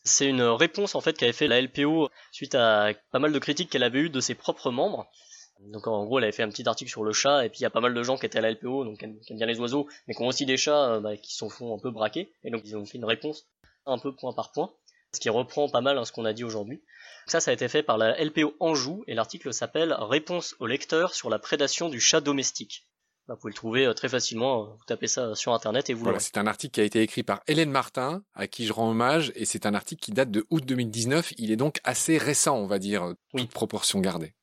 C'est 0.05 0.27
une 0.27 0.43
réponse 0.43 0.95
en 0.95 1.01
fait 1.01 1.17
qu'avait 1.17 1.33
fait 1.33 1.49
la 1.49 1.61
LPO 1.61 2.09
suite 2.31 2.55
à 2.55 2.93
pas 3.11 3.19
mal 3.19 3.33
de 3.33 3.39
critiques 3.39 3.69
qu'elle 3.69 3.83
avait 3.83 3.99
eues 3.99 4.09
de 4.09 4.21
ses 4.21 4.33
propres 4.33 4.71
membres. 4.71 5.11
Donc 5.67 5.88
en 5.88 6.06
gros, 6.06 6.17
elle 6.17 6.26
avait 6.26 6.32
fait 6.32 6.43
un 6.43 6.50
petit 6.50 6.67
article 6.67 6.89
sur 6.89 7.04
le 7.04 7.13
chat, 7.13 7.45
et 7.45 7.50
puis 7.50 7.60
il 7.60 7.63
y 7.63 7.65
a 7.65 7.69
pas 7.69 7.82
mal 7.82 7.93
de 7.93 8.04
gens 8.04 8.17
qui 8.17 8.26
étaient 8.26 8.39
à 8.39 8.41
la 8.41 8.52
LPO, 8.52 8.84
donc 8.84 9.00
qui 9.00 9.06
aiment, 9.06 9.19
bien 9.32 9.45
les 9.45 9.60
oiseaux, 9.60 9.88
mais 10.08 10.13
qui 10.13 10.21
ont 10.21 10.28
aussi 10.28 10.45
des 10.45 10.58
chats 10.58 10.93
euh, 10.93 11.00
bah, 11.00 11.17
qui 11.17 11.36
s'en 11.36 11.50
font 11.50 11.76
un 11.76 11.80
peu 11.80 11.91
braquer, 11.91 12.32
et 12.43 12.50
donc 12.50 12.62
ils 12.65 12.76
ont 12.76 12.86
fait 12.86 12.97
une 12.97 13.06
réponse 13.06 13.47
un 13.86 13.97
peu 13.97 14.15
point 14.15 14.34
par 14.34 14.52
point, 14.52 14.71
ce 15.13 15.19
qui 15.19 15.30
reprend 15.30 15.69
pas 15.69 15.82
mal 15.82 15.97
hein, 15.97 16.06
ce 16.06 16.12
qu'on 16.12 16.26
a 16.26 16.34
dit 16.34 16.43
aujourd'hui. 16.43 16.82
Ça, 17.28 17.39
ça 17.39 17.52
a 17.52 17.54
été 17.54 17.67
fait 17.67 17.84
par 17.84 17.97
la 17.97 18.21
LPO 18.24 18.56
Anjou, 18.60 19.04
et 19.08 19.13
l'article 19.13 19.54
s'appelle 19.54 19.95
Réponse 20.00 20.56
au 20.60 20.67
lecteur 20.67 21.13
sur 21.13 21.30
la 21.30 21.39
prédation 21.39 21.89
du 21.89 22.00
chat 22.00 22.21
domestique. 22.21 22.88
Vous 23.28 23.36
pouvez 23.38 23.52
le 23.52 23.56
trouver 23.56 23.86
euh, 23.86 23.93
très 23.93 24.10
facilement, 24.10 24.63
euh, 24.63 24.65
vous 24.71 24.86
tapez 24.88 25.08
ça 25.08 25.36
sur 25.36 25.54
internet 25.54 25.89
et 25.89 25.93
vous 25.93 26.04
voilà, 26.04 26.19
C'est 26.19 26.38
un 26.38 26.47
article 26.47 26.74
qui 26.74 26.82
a 26.82 26.84
été 26.84 27.02
écrit 27.02 27.24
par 27.24 27.41
Hélène 27.47 27.71
Martin, 27.71 28.24
à 28.34 28.47
qui 28.47 28.65
je 28.65 28.74
rends 28.74 28.89
hommage, 28.89 29.32
et 29.36 29.45
c'est 29.45 29.65
un 29.65 29.74
article 29.74 30.02
qui 30.02 30.12
date 30.12 30.32
de 30.32 30.45
août 30.50 30.65
2019. 30.65 31.34
Il 31.38 31.52
est 31.52 31.56
donc 31.56 31.80
assez 31.84 32.17
récent, 32.17 32.58
on 32.58 32.67
va 32.67 32.80
dire, 32.80 33.13
toute 33.38 33.52
proportion 33.52 34.00
gardée. 34.00 34.34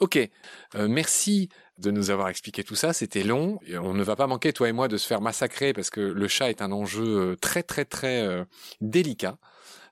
Ok, 0.00 0.16
euh, 0.16 0.88
merci 0.88 1.48
de 1.78 1.90
nous 1.90 2.10
avoir 2.10 2.28
expliqué 2.28 2.64
tout 2.64 2.74
ça. 2.74 2.92
C'était 2.92 3.22
long. 3.22 3.60
On 3.80 3.94
ne 3.94 4.02
va 4.02 4.16
pas 4.16 4.26
manquer, 4.26 4.52
toi 4.52 4.68
et 4.68 4.72
moi, 4.72 4.88
de 4.88 4.96
se 4.96 5.06
faire 5.06 5.20
massacrer 5.20 5.72
parce 5.72 5.90
que 5.90 6.00
le 6.00 6.28
chat 6.28 6.50
est 6.50 6.60
un 6.62 6.72
enjeu 6.72 7.36
très 7.40 7.62
très 7.62 7.84
très 7.84 8.46
délicat. 8.80 9.38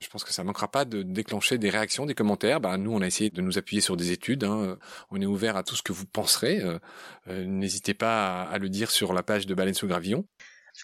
Je 0.01 0.09
pense 0.09 0.25
que 0.25 0.33
ça 0.33 0.43
ne 0.43 0.47
manquera 0.47 0.69
pas 0.69 0.85
de 0.85 1.03
déclencher 1.03 1.59
des 1.59 1.71
réactions, 1.71 2.07
des 2.07 2.15
commentaires. 2.15 2.61
Bah, 2.61 2.77
nous, 2.77 2.93
on 2.93 3.01
a 3.01 3.07
essayé 3.07 3.31
de 3.31 3.41
nous 3.41 3.59
appuyer 3.59 3.81
sur 3.81 3.97
des 3.97 4.13
études. 4.13 4.45
Hein. 4.45 4.79
On 5.11 5.21
est 5.21 5.27
ouvert 5.27 5.57
à 5.57 5.63
tout 5.63 5.77
ce 5.77 5.83
que 5.83 5.93
vous 5.93 6.07
penserez. 6.07 6.61
Euh, 6.61 6.79
euh, 7.29 7.45
n'hésitez 7.45 7.95
pas 7.95 8.43
à, 8.43 8.59
le 8.59 8.69
dire 8.69 8.91
sur 8.91 9.13
la 9.13 9.23
page 9.23 9.47
de 9.47 9.55
Baleine 9.55 9.75
sous 9.75 9.87
Gravillon. 9.87 10.27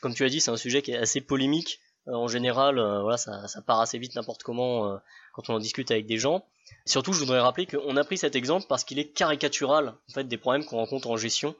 Comme 0.00 0.14
tu 0.14 0.24
as 0.24 0.28
dit, 0.28 0.40
c'est 0.40 0.50
un 0.50 0.56
sujet 0.56 0.82
qui 0.82 0.92
est 0.92 0.96
assez 0.96 1.20
polémique. 1.20 1.80
Euh, 2.08 2.14
en 2.14 2.28
général, 2.28 2.76
voilà, 2.76 3.16
ça, 3.16 3.62
part 3.66 3.80
assez 3.80 3.98
vite 3.98 4.14
n'importe 4.14 4.42
comment 4.42 4.98
quand 5.34 5.50
on 5.50 5.54
en 5.54 5.58
discute 5.58 5.90
avec 5.90 6.06
des 6.06 6.18
gens. 6.18 6.46
Surtout, 6.84 7.12
je 7.12 7.20
voudrais 7.20 7.40
rappeler 7.40 7.66
qu'on 7.66 7.96
a 7.96 8.04
pris 8.04 8.18
cet 8.18 8.36
exemple 8.36 8.66
parce 8.68 8.84
qu'il 8.84 8.98
est 8.98 9.08
caricatural 9.08 9.94
en 10.10 10.12
fait 10.12 10.24
des 10.24 10.38
problèmes 10.38 10.64
qu'on 10.64 10.78
rencontre 10.78 11.08
en 11.10 11.16
gestion 11.16 11.54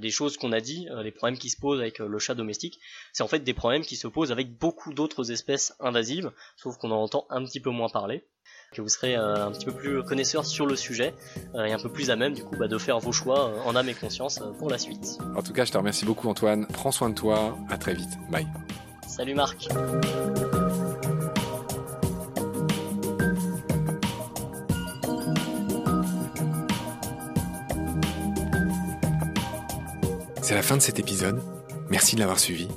des 0.00 0.10
choses 0.10 0.36
qu'on 0.36 0.52
a 0.52 0.60
dit, 0.60 0.88
euh, 0.90 1.02
les 1.02 1.10
problèmes 1.10 1.38
qui 1.38 1.50
se 1.50 1.56
posent 1.56 1.80
avec 1.80 2.00
euh, 2.00 2.08
le 2.08 2.18
chat 2.18 2.34
domestique, 2.34 2.78
c'est 3.12 3.22
en 3.22 3.28
fait 3.28 3.40
des 3.40 3.54
problèmes 3.54 3.82
qui 3.82 3.96
se 3.96 4.08
posent 4.08 4.32
avec 4.32 4.58
beaucoup 4.58 4.92
d'autres 4.92 5.30
espèces 5.30 5.74
invasives, 5.80 6.32
sauf 6.56 6.76
qu'on 6.76 6.90
en 6.90 7.02
entend 7.02 7.26
un 7.30 7.44
petit 7.44 7.60
peu 7.60 7.70
moins 7.70 7.88
parler 7.88 8.24
que 8.72 8.82
vous 8.82 8.88
serez 8.88 9.16
euh, 9.16 9.46
un 9.46 9.52
petit 9.52 9.66
peu 9.66 9.72
plus 9.72 10.02
connaisseur 10.02 10.44
sur 10.44 10.66
le 10.66 10.74
sujet 10.74 11.14
et 11.54 11.72
un 11.72 11.78
peu 11.78 11.88
plus 11.88 12.10
à 12.10 12.16
même 12.16 12.34
du 12.34 12.42
coup 12.42 12.56
bah, 12.56 12.66
de 12.66 12.76
faire 12.76 12.98
vos 12.98 13.12
choix 13.12 13.52
en 13.64 13.76
âme 13.76 13.88
et 13.88 13.94
conscience 13.94 14.40
pour 14.58 14.68
la 14.68 14.78
suite. 14.78 15.18
En 15.36 15.42
tout 15.42 15.52
cas, 15.52 15.64
je 15.64 15.70
te 15.70 15.78
remercie 15.78 16.04
beaucoup 16.04 16.28
Antoine. 16.28 16.66
Prends 16.66 16.90
soin 16.90 17.08
de 17.08 17.14
toi. 17.14 17.56
À 17.70 17.78
très 17.78 17.94
vite. 17.94 18.18
Bye. 18.30 18.48
Salut 19.06 19.34
Marc. 19.34 19.68
La 30.54 30.62
fin 30.62 30.76
de 30.76 30.82
cet 30.82 31.00
épisode. 31.00 31.42
Merci 31.90 32.14
de 32.14 32.20
l'avoir 32.20 32.38
suivi. 32.38 32.68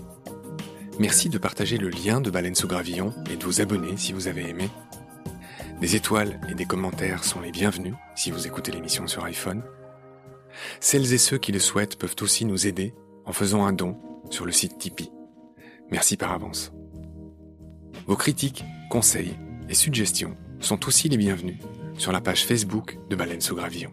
Merci 0.98 1.30
de 1.30 1.38
partager 1.38 1.78
le 1.78 1.90
lien 1.90 2.22
de 2.22 2.32
Baleine 2.32 2.56
sous 2.56 2.68
Gravillon 2.68 3.14
et 3.32 3.36
de 3.36 3.44
vous 3.44 3.62
abonner 3.62 3.98
si 3.98 4.14
vous 4.14 4.28
avez 4.28 4.50
aimé. 4.50 4.72
Des 5.80 5.96
étoiles 5.96 6.42
et 6.50 6.56
des 6.56 6.66
commentaires 6.66 7.24
sont 7.24 7.40
les 7.40 7.52
bienvenus 7.52 7.94
si 8.16 8.32
vous 8.32 8.48
écoutez 8.48 8.72
l'émission 8.72 9.06
sur 9.06 9.26
iPhone. 9.26 9.62
Celles 10.80 11.14
et 11.14 11.20
ceux 11.20 11.38
qui 11.38 11.52
le 11.52 11.60
souhaitent 11.60 12.00
peuvent 12.00 12.16
aussi 12.22 12.46
nous 12.46 12.66
aider 12.66 12.96
en 13.26 13.32
faisant 13.32 13.64
un 13.64 13.74
don 13.74 13.96
sur 14.32 14.48
le 14.48 14.52
site 14.52 14.80
Tipeee. 14.80 15.12
Merci 15.92 16.18
par 16.18 16.32
avance. 16.32 16.74
Vos 18.08 18.16
critiques, 18.16 18.66
conseils 18.90 19.38
et 19.70 19.76
suggestions 19.76 20.36
sont 20.62 20.88
aussi 20.88 21.10
les 21.10 21.18
bienvenus 21.18 21.60
sur 22.00 22.12
la 22.12 22.22
page 22.22 22.44
Facebook 22.44 22.98
de 23.08 23.16
Baleine 23.16 23.42
sous 23.42 23.54
Gravillon. 23.54 23.92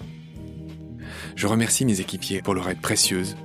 Je 1.37 1.47
remercie 1.47 1.85
mes 1.85 2.01
équipiers 2.01 2.41
pour 2.41 2.55
leur 2.55 2.71
aide 2.71 2.81
précieuse 2.81 3.37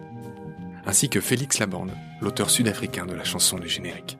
ainsi 0.85 1.09
que 1.09 1.21
Félix 1.21 1.59
Labande, 1.59 1.91
l'auteur 2.21 2.49
sud-africain 2.49 3.05
de 3.05 3.13
la 3.13 3.23
chanson 3.23 3.57
du 3.57 3.69
générique. 3.69 4.17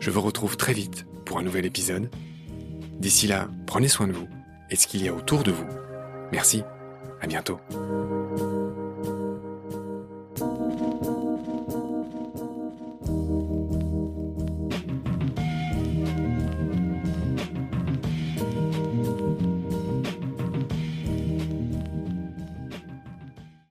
Je 0.00 0.10
vous 0.10 0.20
retrouve 0.20 0.56
très 0.56 0.72
vite 0.72 1.06
pour 1.24 1.38
un 1.38 1.42
nouvel 1.42 1.66
épisode. 1.66 2.10
D'ici 2.98 3.26
là, 3.26 3.48
prenez 3.66 3.88
soin 3.88 4.06
de 4.06 4.12
vous 4.12 4.28
et 4.70 4.76
ce 4.76 4.86
qu'il 4.86 5.02
y 5.02 5.08
a 5.08 5.14
autour 5.14 5.42
de 5.42 5.52
vous. 5.52 5.66
Merci, 6.32 6.62
à 7.20 7.26
bientôt. 7.26 7.60